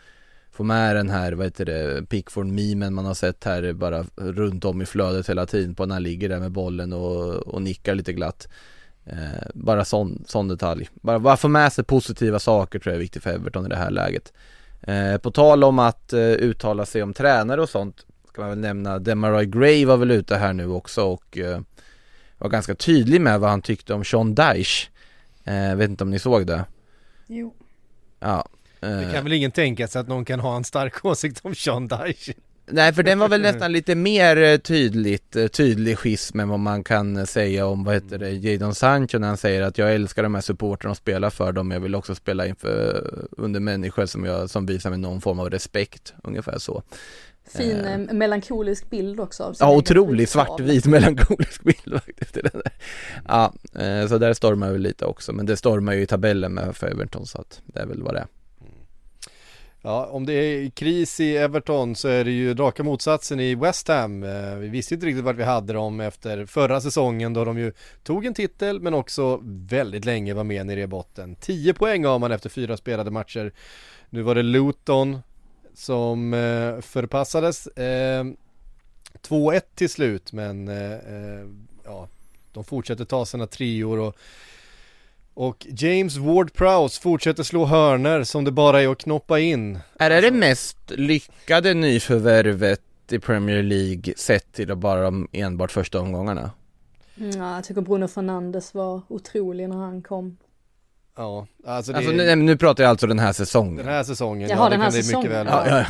[0.51, 4.83] få med den här, vad heter det, Pickford-memen man har sett här bara runt om
[4.83, 8.13] i flödet hela tiden på när han ligger där med bollen och, och nickar lite
[8.13, 8.49] glatt.
[9.05, 10.89] Eh, bara sån, sån detalj.
[10.95, 13.77] Bara, bara få med sig positiva saker tror jag är viktigt för Everton i det
[13.77, 14.33] här läget.
[14.83, 18.59] Eh, på tal om att eh, uttala sig om tränare och sånt ska man väl
[18.59, 21.61] nämna, Demarai Gray var väl ute här nu också och eh,
[22.41, 24.89] var ganska tydlig med vad han tyckte om Sean Dyche.
[25.45, 26.65] Eh, vet inte om ni såg det?
[27.27, 27.55] Jo.
[28.21, 28.49] Ja.
[28.81, 31.55] Det Eh, kan väl ingen tänka sig att någon kan ha en stark åsikt om
[31.55, 32.33] Sean Dyche?
[32.73, 36.61] Nej för den var väl nästan lite mer eh, tydligt, eh, tydlig schism än vad
[36.61, 39.95] man kan eh, säga om, vad heter det, Jadon Sancho när han säger att jag
[39.95, 44.07] älskar de här supporterna och spelar för dem, jag vill också spela inför, under människor
[44.07, 46.83] som, jag, som visar mig någon form av respekt, ungefär så.
[47.53, 47.93] Fin Eh.
[47.93, 49.55] eh, melankolisk bild också.
[49.61, 52.37] Ja, otrolig svartvit melankolisk bild faktiskt.
[53.29, 56.77] Ja, eh, så där stormar vi lite också, men det stormar ju i tabellen med
[56.77, 58.27] för Everton så att det är väl vad det är.
[59.83, 63.89] Ja, om det är kris i Everton så är det ju raka motsatsen i West
[63.89, 64.23] Ham.
[64.23, 67.73] Eh, Vi visste inte riktigt vart vi hade dem efter förra säsongen då de ju
[68.03, 71.37] tog en titel men också väldigt länge var med nere i botten.
[71.37, 73.53] 10 poäng har man efter fyra spelade matcher.
[74.11, 75.19] Nu var det Luton
[75.75, 77.67] som eh, förpassades.
[77.67, 78.25] Eh,
[79.23, 81.47] 2-1 till slut men eh, eh,
[81.85, 82.09] ja,
[82.53, 84.17] de fortsätter ta sina treor och
[85.35, 89.79] och James Ward-Prowse fortsätter slå hörner som det bara är att knoppa in.
[89.99, 96.01] Är det det mest lyckade nyförvärvet i Premier League sett till bara de enbart första
[96.01, 96.51] omgångarna?
[97.17, 100.37] Mm, ja, jag tycker Bruno Fernandes var otrolig när han kom.
[101.21, 103.77] Ja, alltså det Alltså nu, nu pratar jag alltså den här säsongen.
[103.77, 104.49] den här säsongen.
[104.51, 105.29] Jaha, ja, det den här kan det säsongen.
[105.31, 105.85] mycket väl Ja,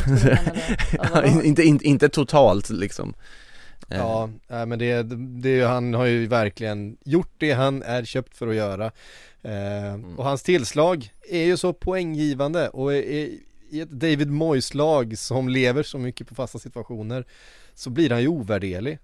[0.93, 1.14] ja.
[1.14, 3.14] Ja, inte, inte, inte totalt liksom.
[3.89, 4.28] Eh, Ja,
[4.66, 5.03] men det,
[5.43, 8.85] det, han har ju verkligen gjort det han är köpt för att göra.
[9.43, 13.03] Eh, Och hans tillslag är ju så poänggivande och är,
[13.70, 17.24] i ett David Moyes-lag som lever så mycket på fasta situationer
[17.74, 18.99] så blir han ju ovärderlig.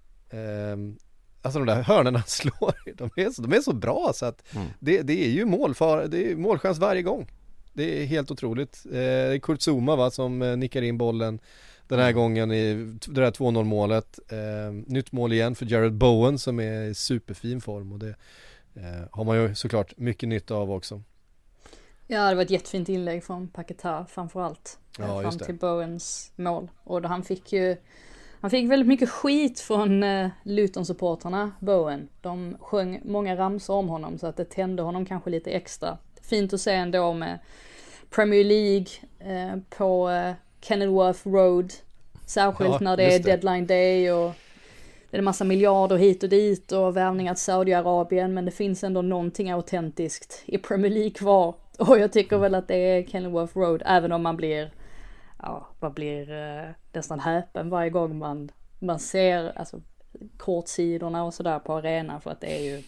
[1.47, 4.25] Eh, Alltså de där hörnorna han slår, de är så, de är så bra så
[4.25, 4.67] att Mm.
[4.79, 7.27] det, det är ju målfara, det är målchans varje gång.
[7.73, 8.83] Det är helt otroligt.
[8.85, 8.99] Eh, det
[9.35, 11.39] är Kurt Zuma va som eh, nickar in bollen
[11.87, 12.73] den här gången i
[13.07, 14.19] det där 2-0 målet.
[14.31, 18.15] Eh, nytt mål igen för Jared Bowen som är i superfin form och det
[18.75, 21.01] eh, har man ju såklart mycket nytta av också.
[22.07, 24.79] Ja, det var ett jättefint inlägg från Paquetá framförallt.
[24.97, 26.69] Ja, Ja, fram till Bowens mål.
[26.83, 27.77] Och då han fick ju,
[28.41, 32.07] han fick väldigt mycket skit från uh, Luton-supportrarna, Bowen.
[32.21, 35.97] De sjöng många ramsor om honom så att det tände honom kanske lite extra.
[36.21, 37.39] Fint att se ändå med
[38.09, 38.87] Premier League
[39.19, 41.73] eh, på uh, Kenilworth Road.
[42.25, 43.23] Särskilt Ja, när det är det.
[43.23, 44.33] deadline day och
[45.11, 48.83] det är en massa miljarder hit och dit och värvningar till Saudiarabien men det finns
[48.83, 51.55] ändå någonting autentiskt i Premier League kvar.
[51.77, 54.71] Och jag tycker väl att det är Kenilworth Road även om man blir,
[55.41, 59.81] ja, man blir eh, nästan häpen varje gång man, man ser alltså,
[60.37, 62.83] kortsidorna och sådär på arenan för att det är ju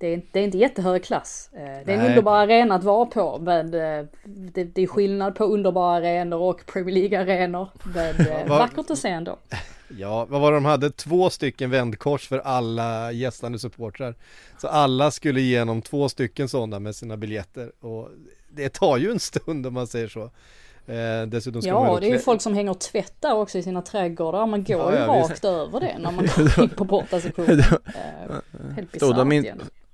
[0.00, 1.50] det är, det är inte jättehög klass.
[1.52, 2.08] Eh, Det är en Nej.
[2.08, 6.66] underbar arena att vara på men eh, det, det är skillnad på underbara arenor och
[6.66, 7.68] Premier League-arenor.
[7.94, 9.38] Men vackert att se ändå.
[9.98, 10.90] Ja, vad var det de hade?
[10.90, 14.14] Två stycken vändkors för alla gästande supportrar.
[14.58, 18.08] Så alla skulle igenom två stycken sådana med sina biljetter och
[18.48, 20.30] det tar ju en stund om man säger så.
[20.88, 23.82] Eh, dessutom ska Ja, det är ju folk som hänger och tvättar också i sina
[23.82, 24.46] trädgårdar.
[24.46, 25.30] Man går Ja, ju ja, visst.
[25.30, 27.58] rakt över det när man går in på bortasektionen.
[28.28, 29.46] Eh, Helt Stod de in-.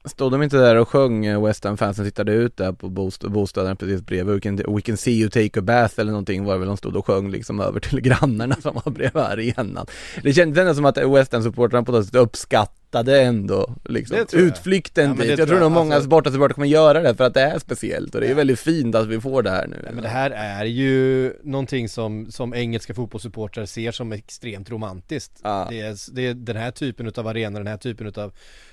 [0.07, 3.28] Stod de inte där och sjöng eh, West Ham fansen tittade ut där på bost-
[3.28, 6.57] bostaden precis bredvid We can, we can see you take a bath eller någonting var
[6.59, 9.86] väl de stod och sjöng liksom över till grannarna som var bredvid arenan.
[10.22, 15.09] Det kändes ändå som att West Ham supportrarna på något sätt uppskattade ändå liksom utflykten
[15.18, 15.28] Ja, dit.
[15.28, 18.14] Jag tror tror nog många Alltså- bortasupportrar kommer göra det för att det är speciellt
[18.14, 19.76] och det är väldigt fint att vi får det här nu.
[19.82, 25.40] Nej, men det här är ju någonting som, som engelska fotbollssupportrar ser som extremt romantiskt.
[25.42, 25.66] Ja.
[25.70, 28.32] Det, är, det är den här typen utav arenor, den här typen utav,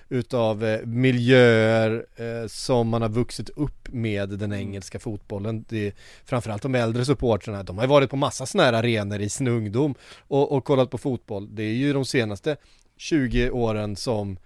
[0.09, 5.65] utav eh, miljöer eh, som man har vuxit upp med den engelska fotbollen.
[5.69, 5.93] Det är,
[6.25, 9.47] framförallt de äldre supportrarna, de har ju varit på massa sådana här arenor i sin
[9.47, 9.95] ungdom
[10.27, 11.55] och, och kollat på fotboll.
[11.55, 12.57] Det är ju de senaste
[13.01, 14.37] 20 åren som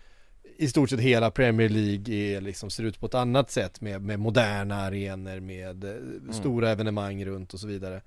[0.58, 4.02] i stort sett hela Premier League är liksom, ser ut på ett annat sätt med,
[4.02, 8.02] med moderna arenor, med eh, stora evenemang runt och så vidare.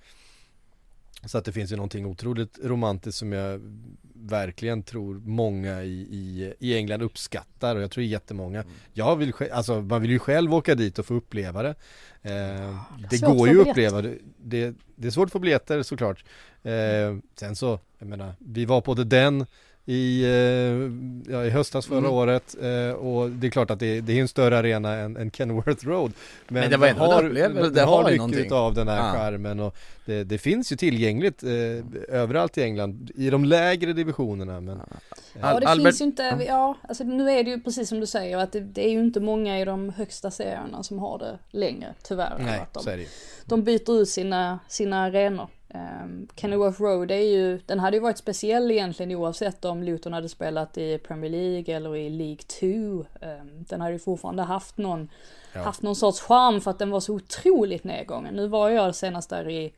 [1.25, 3.61] Så att det finns ju någonting otroligt romantiskt som jag
[4.15, 8.65] verkligen tror många i, i, i England uppskattar och jag tror jättemånga.
[8.93, 11.75] Jag vill, alltså man vill ju själv åka dit och få uppleva det.
[12.23, 14.19] Eh, det går ju att uppleva det.
[14.37, 14.75] det.
[14.97, 16.25] Det är svårt att få biljetter såklart.
[16.63, 19.47] Eh, sen så, jag menar, vi var på The Den
[19.91, 22.11] i, eh, ja, i höstas förra Mm.
[22.11, 25.31] året eh, och det är klart att det, det är en större arena än, än
[25.31, 26.13] Kenworth Road.
[26.49, 28.47] Men, Men det var ändå har, upplevelse, den det har har ju mycket någonting.
[28.47, 29.13] utav den här Ja.
[29.13, 29.77] skärmen och
[30.07, 31.51] det, det finns ju tillgängligt eh,
[32.21, 34.81] överallt i England, i de lägre divisionerna men
[35.41, 38.07] Ja, det Albert- finns ju inte, ja, alltså nu är det ju precis som du
[38.07, 41.39] säger att det, det är ju inte många i de högsta serierna som har det
[41.59, 42.37] längre, tyvärr.
[42.39, 43.09] nej, Att de, så är det ju.
[43.45, 48.19] de byter ut sina, sina arenor Um, Kenilworth Road är ju, den hade ju varit
[48.19, 52.67] speciell egentligen oavsett om Luton hade spelat i Premier League eller i League 2.
[52.67, 55.09] Um, den hade ju fortfarande haft någon,
[55.53, 55.63] ja.
[55.63, 58.35] haft någon sorts charm för att den var så otroligt nedgången.
[58.35, 59.75] Nu var jag senast där i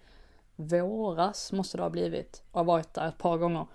[0.57, 3.67] våras, måste det ha blivit, och har varit där ett par gånger.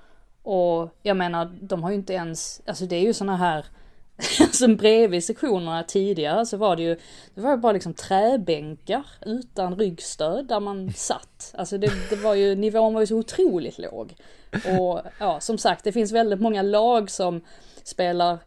[0.43, 3.65] Och jag menar, de har ju inte ens, alltså det är ju såna här
[4.41, 6.95] alltså bredvid sektionerna tidigare så var det ju,
[7.35, 11.53] det var ju bara liksom träbänkar utan ryggstöd där man satt.
[11.57, 14.15] Alltså det, det var ju, nivån var ju så otroligt låg.
[14.79, 17.41] Och ja, som sagt, det finns väldigt många lag som
[17.83, 18.37] spelar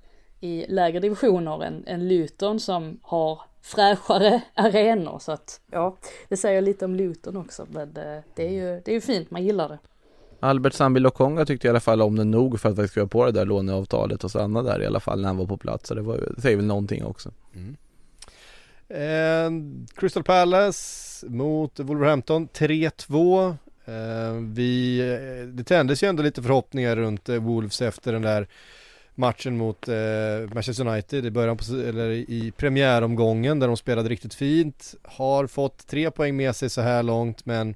[0.41, 5.19] i lägre divisioner än, än Luton som har fräschare arenor.
[5.19, 5.97] Så att ja,
[6.29, 7.67] det säger lite om Luton också.
[7.71, 9.79] Men det, det är ju, det är ju fint, man gillar det.
[10.41, 13.27] Albert Sambi Lokonga tyckte i alla fall om den nog för att faktiskt skriva på
[13.27, 15.89] det där låneavtalet och stanna där i alla fall när han var på plats.
[15.89, 17.31] Så det, var, det säger väl någonting också.
[17.55, 17.77] Mm.
[18.89, 19.51] Eh,
[19.97, 23.57] Crystal Palace mot Wolverhampton 3-2.
[23.85, 28.49] Eh, vi, eh, det tändes ju ändå lite förhoppningar runt eh, Wolves efter den där
[29.15, 29.95] matchen mot eh,
[30.55, 34.95] Manchester United i början på, eller i premiäromgången där de spelade riktigt fint.
[35.03, 37.75] Har fått tre poäng med sig så här långt men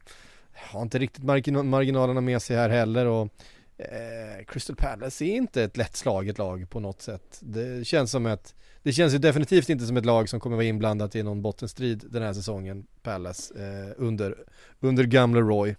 [0.55, 3.29] har inte riktigt margin marginalerna med sig här heller och
[3.79, 7.39] eh, Crystal Palace är inte ett lättslaget lag på något sätt.
[7.41, 10.67] Det känns som ett det känns ju definitivt inte som ett lag som kommer vara
[10.67, 14.39] inblandat i någon bottenstrid den här säsongen, Palace, eh, under,
[14.81, 15.77] under gamle Roy.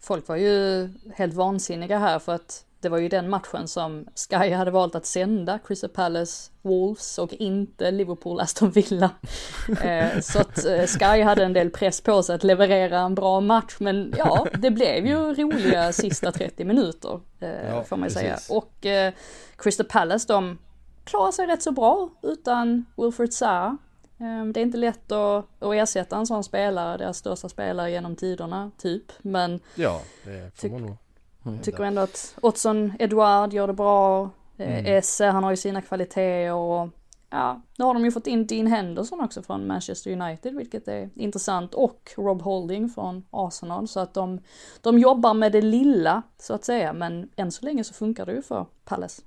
[0.00, 4.50] Folk var ju helt vansinniga här för att det var ju den matchen som Sky
[4.50, 9.10] hade valt att sända, Crystal Palace Wolves och inte Liverpool Aston Villa.
[9.82, 13.40] eh, så att eh, Sky hade en del press på sig att leverera en bra
[13.40, 18.38] match, men ja, det blev ju roliga sista 30 minuter, eh, ja, får man säga.
[18.50, 19.12] Och eh,
[19.56, 20.58] Crystal Palace, de
[21.04, 23.76] klarar sig rätt så bra utan Wilfred Zaha.
[24.54, 28.70] Det är inte lätt att, att ersätta en sån spelare, deras största spelare genom tiderna,
[28.78, 29.12] typ.
[29.18, 30.96] Men ja, det får man nog.
[31.62, 34.30] Tycker ändå att Otson Edouard gör det bra.
[34.56, 34.86] Eh, mm.
[34.86, 36.88] Esse, han har ju sina kvaliteter och
[37.30, 41.10] ja, nu har de ju fått in Dean Henderson också från Manchester United, vilket är
[41.14, 44.40] intressant, och Rob Holding från Arsenal, så att de,
[44.80, 48.32] de jobbar med det lilla, så att säga, men än så länge så funkar det
[48.32, 49.22] ju för Palace.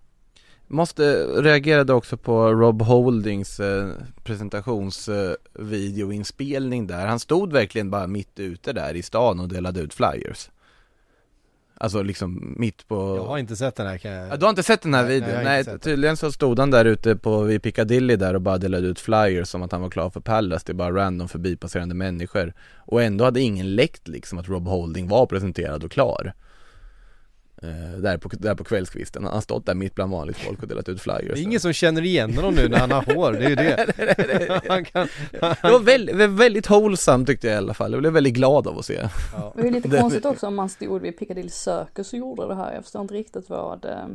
[0.67, 3.89] Måste reagerade också på Rob Holdings eh,
[4.23, 7.07] presentationsvideoinspelning eh, där.
[7.07, 10.49] Han stod verkligen bara mitt ute där i stan och delade ut flyers.
[11.83, 14.29] Alltså liksom mitt på Jag har inte sett den här kan jag...
[14.29, 15.43] Ja, Du har inte sett den här videon?
[15.43, 18.87] Nej, nej tydligen så stod han där ute på vid Piccadilly där och bara delade
[18.87, 20.63] ut flyers som att han var klar för Palace.
[20.65, 22.53] Det är bara random förbipasserande människor.
[22.77, 26.33] Och ändå hade ingen läckt liksom att Rob Holding var presenterad och klar
[27.97, 29.23] där, på, där på kvällskvisten.
[29.23, 31.33] Han har stått där mitt bland vanligt folk och delat ut flyers.
[31.33, 33.55] Det är ingen som känner igen honom nu när han har hår, det är ju
[33.55, 34.61] det.
[34.67, 35.07] han kan,
[35.41, 35.55] han...
[35.61, 37.91] Det var väldigt, väldigt wholesome tyckte jag i alla fall.
[37.91, 39.09] Jag blev väldigt glad av att se.
[39.33, 39.53] Ja.
[39.55, 42.73] Det är lite konstigt också om man stod vid Piccadilly Circus och gjorde det här.
[42.73, 44.05] Jag förstår inte riktigt vad eh,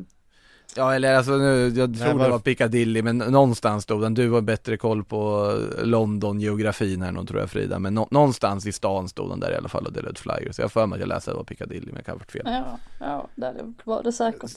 [0.76, 4.30] Ja eller alltså nu, jag tror Nej, det var Piccadilly men någonstans stod den, du
[4.30, 5.52] har bättre koll på
[5.82, 9.52] London geografin här nog tror jag Frida, men no någonstans i stan stod den där
[9.52, 10.58] i alla fall och delade ut flyers.
[10.58, 12.18] Jag har för mig att jag läste att det var Piccadilly men jag kan ha
[12.18, 12.42] varit fel.
[12.44, 14.50] Ja, ja där var det säkert.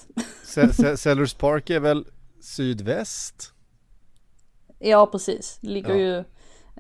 [1.00, 2.06] Sellers Park är väl
[2.42, 3.54] sydväst?
[4.80, 6.18] Ja precis, det ligger ja.
[6.18, 6.24] ju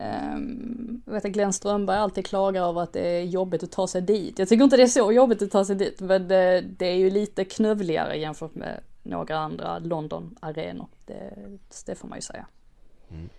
[0.02, 3.88] Um, jag vet att Glenn Strömberg alltid klagar över att det är jobbigt att ta
[3.88, 4.40] sig dit.
[4.40, 6.96] Jag tycker inte det är så jobbigt att ta sig dit, men det, det är
[6.96, 10.88] ju lite knövligare jämfört med några andra London-arenor.
[11.06, 11.34] Det,
[11.86, 12.46] det får man ju säga.
[13.12, 13.30] Mm.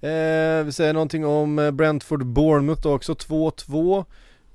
[0.00, 4.04] Eh, vi säger någonting om eh, Brentford Bournemouth också, 2-2.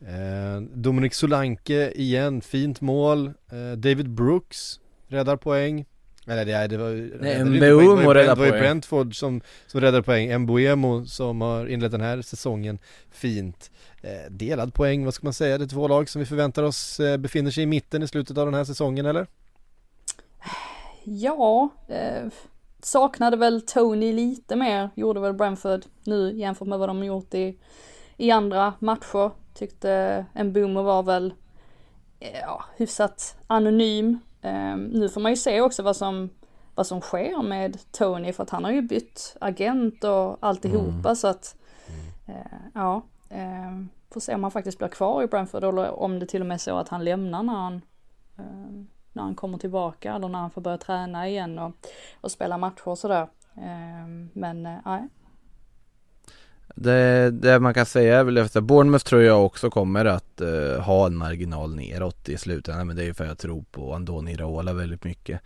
[0.01, 3.27] Eh, Dominic Solanke igen, fint mål.
[3.27, 5.85] Eh, David Brooks räddar poäng.
[6.27, 8.45] Eller det, det var, Nej, Mbeumo räddar poäng.
[8.45, 10.37] Det var ju Brentford som, som räddade poäng.
[10.39, 12.79] Mbuemo som har inlett den här säsongen
[13.11, 13.71] fint.
[14.01, 15.57] Eh, delad poäng, vad ska man säga?
[15.57, 18.37] Det är två lag som vi förväntar oss eh, befinner sig i mitten i slutet
[18.37, 19.27] av den här säsongen, eller?
[21.03, 22.27] Ja, eh,
[22.81, 27.59] saknade väl Tony lite mer, gjorde väl Brentford nu jämfört med vad de gjort i,
[28.17, 29.31] i andra matcher.
[29.53, 31.33] Tyckte en boomer var väl
[32.19, 34.19] eh, ja, hyfsat anonym.
[34.41, 36.29] Eh, nu får man ju se också vad som,
[36.75, 41.15] vad som sker med Tony för att han har ju bytt agent och alltihopa mm.
[41.15, 41.55] så att
[42.25, 46.25] eh, ja, eh, får se om han faktiskt blir kvar i Brentford eller om det
[46.25, 47.81] till och med är så att han lämnar när han
[48.37, 51.71] eh, när han kommer tillbaka eller när han får börja träna igen och,
[52.21, 53.27] och spela matcher och sådär.
[53.61, 55.07] Ehm, men eh, nej.
[56.75, 60.79] Det, det, man kan säga är väl att Bournemouth tror jag också kommer att uh,
[60.79, 63.93] ha en marginal neråt i slutändan men det är ju för att jag tror på
[63.93, 65.41] Andoni Raola väldigt mycket.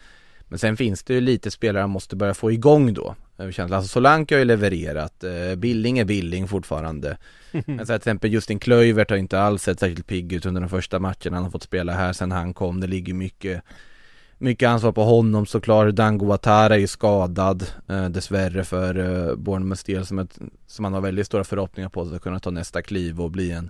[0.47, 3.15] Men sen finns det ju lite spelare han måste börja få igång då
[3.51, 3.77] känsla.
[3.77, 7.17] Alltså Solanke har ju levererat, eh, Billing är Billing fortfarande.
[7.51, 10.69] Men så till exempel Justin Klöivert har inte alls sett särskilt pigg ut under de
[10.69, 12.79] första matcherna han har fått spela här sen han kom.
[12.79, 13.63] Det ligger mycket
[14.41, 15.95] mycket ansvar på honom såklart.
[15.95, 20.93] Dango Watara är ju skadad eh, dessvärre för eh, Bournemouths del som, ett, som man
[20.93, 23.69] har väldigt stora förhoppningar på att kunna ta nästa kliv och bli en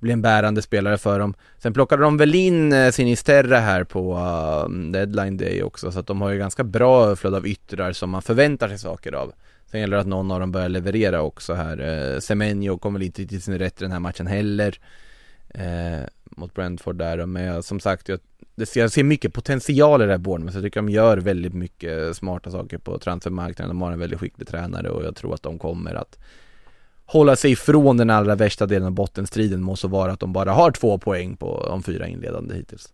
[0.00, 1.34] bli en bärande spelare för dem.
[1.58, 6.06] Sen plockade de väl in eh, Sinisterra här på uh, deadline day också så att
[6.06, 9.32] de har ju ganska bra flöde av yttrar som man förväntar sig saker av.
[9.70, 11.80] Sen gäller det att någon av dem börjar leverera också här.
[11.80, 14.78] Uh, Semenyo kommer väl inte till sin rätt i den här matchen heller.
[15.54, 18.20] Uh, mot Brentford där men som sagt jag,
[18.54, 20.56] det, jag ser mycket potential i det här Bournemouth.
[20.56, 23.68] Jag tycker de gör väldigt mycket smarta saker på transfermarknaden.
[23.68, 26.18] De har en väldigt skicklig tränare och jag tror att de kommer att
[27.12, 30.70] hålla sig ifrån den allra värsta delen av bottenstriden måste vara att de bara har
[30.70, 32.92] två poäng på de fyra inledande hittills.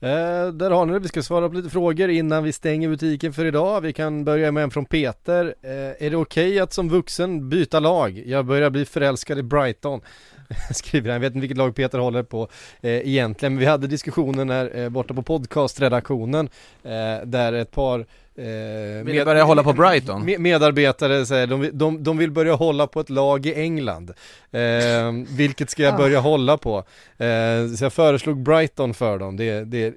[0.00, 3.32] Eh, där har ni det, vi ska svara på lite frågor innan vi stänger butiken
[3.32, 3.80] för idag.
[3.80, 5.54] Vi kan börja med en från Peter.
[5.62, 5.70] Eh,
[6.06, 8.22] är det okej okay att som vuxen byta lag?
[8.26, 10.00] Jag börjar bli förälskad i Brighton.
[10.70, 12.48] Skriver han, jag vet inte vilket lag Peter håller på
[12.80, 16.48] eh, egentligen, men vi hade diskussionen här eh, borta på podcastredaktionen
[16.82, 18.06] eh, där ett par
[18.38, 20.24] Eh, vill börja hålla på Brighton?
[20.24, 24.12] Med, medarbetare säger de, de, de vill börja hålla på ett lag i England.
[24.50, 26.78] Eh, vilket ska jag börja hålla på?
[27.16, 29.36] Eh, så jag föreslog Brighton för dem.
[29.36, 29.94] Det, det är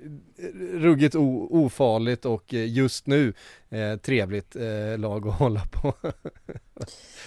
[0.74, 3.34] ruggigt o, ofarligt och just nu
[3.70, 5.94] eh, trevligt eh, lag att hålla på.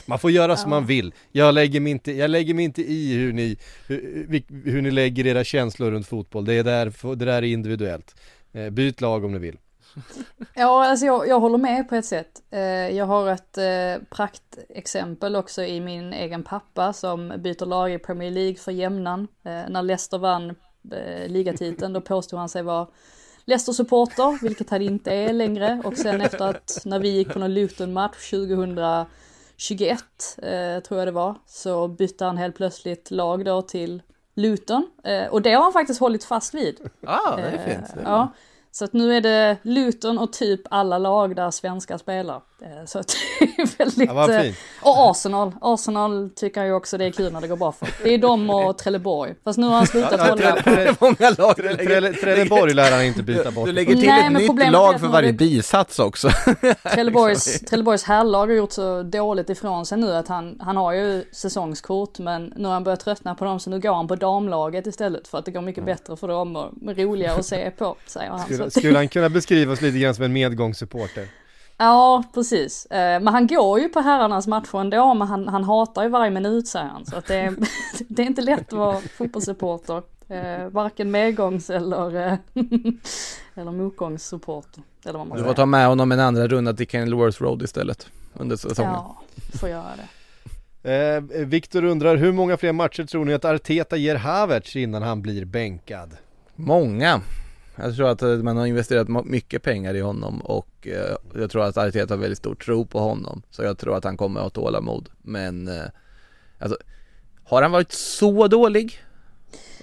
[0.07, 0.57] man får göra ja.
[0.57, 1.14] som man vill.
[1.32, 5.26] Jag lägger mig inte, jag lägger mig inte i hur ni, hur, hur ni lägger
[5.26, 6.44] era känslor runt fotboll.
[6.44, 8.14] Det är där, det där är individuellt.
[8.53, 9.59] Eh, byt lag om ni vill.
[10.55, 12.42] Ja, alltså jag, jag håller med på ett sätt.
[12.50, 12.61] Eh,
[12.96, 18.30] jag har ett eh, praktexempel också i min egen pappa som byter lag i Premier
[18.30, 19.28] League för jämnan.
[19.42, 20.55] När Leicester vann
[21.26, 22.86] ligatiteln då påstod han sig vara
[23.44, 25.82] Leicester-supporter, vilket han inte är längre.
[25.84, 28.32] Och sen efter att, när vi gick på någon Luton-match
[29.68, 30.04] 2021,
[30.84, 34.02] tror jag det var, så bytte han helt plötsligt lag då till
[34.34, 34.90] Luton.
[35.30, 36.80] och det har han faktiskt hållit fast vid.
[37.06, 37.94] Ah, det är fint.
[38.04, 38.32] Ja.
[38.70, 42.42] Så att nu är det Luton och typ alla lag där svenskar spelar.
[42.64, 44.10] Eh, så att det är väldigt...
[44.10, 45.52] Ja, eh, och Arsenal.
[45.60, 47.88] Arsenal tycker jag också det är kul när det går bra för.
[48.02, 49.34] Det är de och Trelleborg.
[49.44, 50.62] Fast nu har han slutat ja, hålla
[50.94, 51.04] på...
[51.04, 51.56] Många lag.
[52.20, 53.66] Trelleborg lär han inte byta bort.
[53.66, 56.30] Du lägger till Nej, ett nytt lag för varje bisats också.
[56.94, 61.24] Trelleborgs, Trelleborgs herrlag har gjort så dåligt ifrån sig nu att han, han har ju
[61.32, 64.86] säsongskort men nu har han börjat tröttna på dem så nu går han på damlaget
[64.86, 68.30] istället för att det går mycket bättre för dem och roligare att se på, säger
[68.30, 68.40] han.
[68.40, 71.41] Skulle, skulle han kunna beskrivas lite grann som en medgångssupporter?
[71.83, 72.87] Ja, precis.
[72.87, 76.30] Eh, men han går ju på herrarnas matcher ändå, men han, han hatar ju varje
[76.30, 77.07] minut säger han.
[77.07, 77.55] Så att det, är,
[78.09, 80.03] det är inte lätt att vara fotbollssupporter.
[80.28, 82.39] Eh, varken medgångs eller, eh,
[83.55, 84.83] eller motgångssupporter.
[85.05, 88.07] Eller vad man du får ta med honom en andra runda till Kenilworth Road istället
[88.35, 88.93] under säsongen.
[88.93, 89.22] Ja,
[89.61, 90.09] får göra det.
[90.93, 95.22] Eh, Viktor undrar, hur många fler matcher tror ni att Arteta ger Havertz innan han
[95.22, 96.16] blir bänkad?
[96.55, 97.20] Många.
[97.83, 101.64] Jag tror att eh, man har investerat mycket pengar i honom och eh, jag tror
[101.64, 103.43] att Arteta har väldigt stor tro på honom.
[103.51, 105.09] Så jag tror att han kommer att ha tålamod.
[105.22, 105.85] Men eh,
[106.59, 106.76] alltså,
[107.45, 109.03] har han varit så dålig?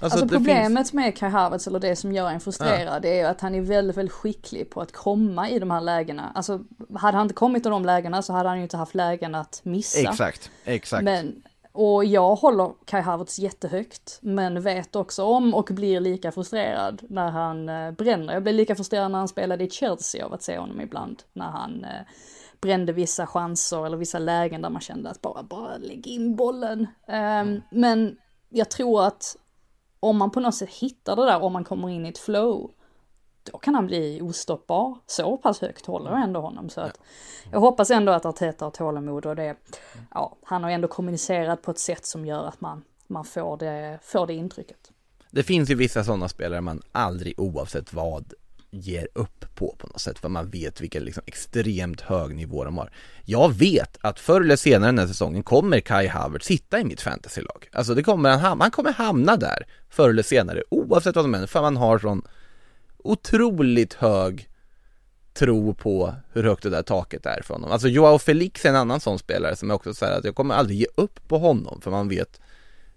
[0.01, 0.93] Alltså, alltså problemet finns...
[0.93, 2.99] med Kai Havertz, eller det som gör en frustrerad, ja.
[2.99, 6.31] det är att han är väldigt, väldigt skicklig på att komma i de här lägena.
[6.35, 6.59] Alltså,
[6.95, 9.61] hade han inte kommit i de lägena så hade han ju inte haft lägen att
[9.63, 10.09] missa.
[10.09, 11.03] Exakt, exakt.
[11.03, 11.43] Men
[11.79, 17.29] och jag håller Kai Havertz jättehögt, men vet också om och blir lika frustrerad när
[17.29, 18.33] han eh, bränner.
[18.33, 21.49] Jag blev lika frustrerad när han spelade i Chelsea av att se honom ibland, när
[21.49, 22.01] han eh,
[22.61, 26.87] brände vissa chanser eller vissa lägen där man kände att bara, bara lägg in bollen.
[27.07, 28.17] Um, men
[28.49, 29.35] jag tror att
[29.99, 32.71] om man på något sätt hittar det där, om man kommer in i ett flow,
[33.51, 34.97] då kan han bli ostoppbar.
[35.07, 36.69] Så pass högt håller jag ändå honom.
[36.69, 36.99] Så att
[37.51, 39.55] jag hoppas ändå att Arteta har tålamod och det,
[40.13, 43.99] ja, han har ändå kommunicerat på ett sätt som gör att man, man får, det,
[44.03, 44.91] får det intrycket.
[45.31, 48.33] Det finns ju vissa sådana spelare man aldrig oavsett vad
[48.71, 52.77] ger upp på på något sätt för man vet vilken liksom extremt hög nivå de
[52.77, 52.91] har.
[53.25, 57.01] Jag vet att förr eller senare den här säsongen kommer Kai Havertz sitta i mitt
[57.01, 57.69] fantasylag.
[57.71, 61.47] Alltså det kommer han, han kommer hamna där förr eller senare oavsett vad som händer
[61.47, 62.27] för man har sån
[63.03, 64.49] otroligt hög
[65.33, 67.71] tro på hur högt det där taket är för honom.
[67.71, 70.55] Alltså Joao Felix är en annan sån spelare som är också säger att jag kommer
[70.55, 72.39] aldrig ge upp på honom för man vet,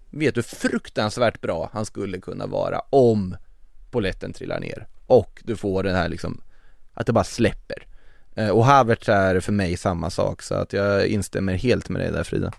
[0.09, 3.35] vet hur fruktansvärt bra han skulle kunna vara om
[3.91, 6.41] poletten trillar ner och du får den här liksom
[6.93, 7.87] att det bara släpper.
[8.35, 12.11] Eh, och Havertz är för mig samma sak så att jag instämmer helt med dig
[12.11, 12.53] där Frida.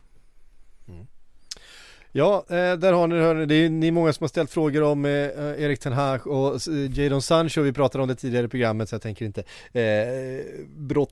[2.17, 5.05] Ja, eh, där har ni, ni, det är ni många som har ställt frågor om
[5.05, 8.89] eh, Erik Ten Hag och eh, Jadon Sancho, vi pratade om det tidigare i programmet
[8.89, 9.41] så jag tänker inte
[9.73, 10.45] eh,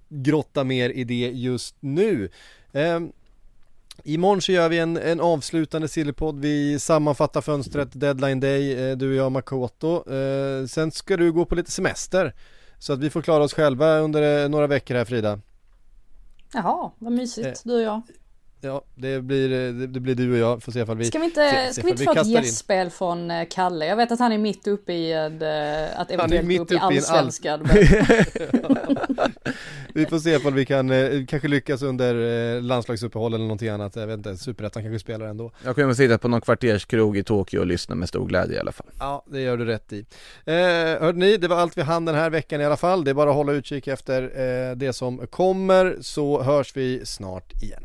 [0.09, 2.29] grotta mer i det just nu.
[2.73, 3.01] Eh,
[4.05, 9.11] Imorgon så gör vi en, en avslutande Sillypodd, vi sammanfattar fönstret deadline day, eh, du
[9.11, 10.12] och jag Makoto.
[10.15, 12.35] Eh, sen ska du gå på lite semester.
[12.79, 15.41] Så att vi får klara oss själva under eh, några veckor här Frida.
[16.53, 18.03] Jaha, vad mysigt, du och jag.
[18.65, 21.51] Ja, det blir, det, blir du och jag, får se ifall vi Ska vi inte,
[21.51, 23.87] se, ska vi inte få ett gästspel från eh, Kalle?
[23.87, 26.77] Jag vet att han är mitt uppe i en, eh, att eventuellt gå upp i
[26.77, 27.61] allsvenskan.
[28.65, 29.33] All...
[29.95, 33.97] vi får se ifall vi kan, eh, kanske lyckas under landslagsuppehåll eller någonting annat.
[33.97, 35.53] Jag vet inte, superettan kanske spelar ändå.
[35.65, 38.61] Jag kommer att sitta på någon kvarterskrog i Tokyo och lyssna med stor glädje i
[38.61, 38.91] alla fall.
[38.99, 40.07] Ja, det gör du rätt i.
[40.45, 40.55] Eh,
[41.01, 43.05] hörde ni, det var allt vi hann den här veckan i alla fall.
[43.05, 47.63] Det är bara att hålla utkik efter eh, det som kommer så hörs vi snart
[47.63, 47.85] igen.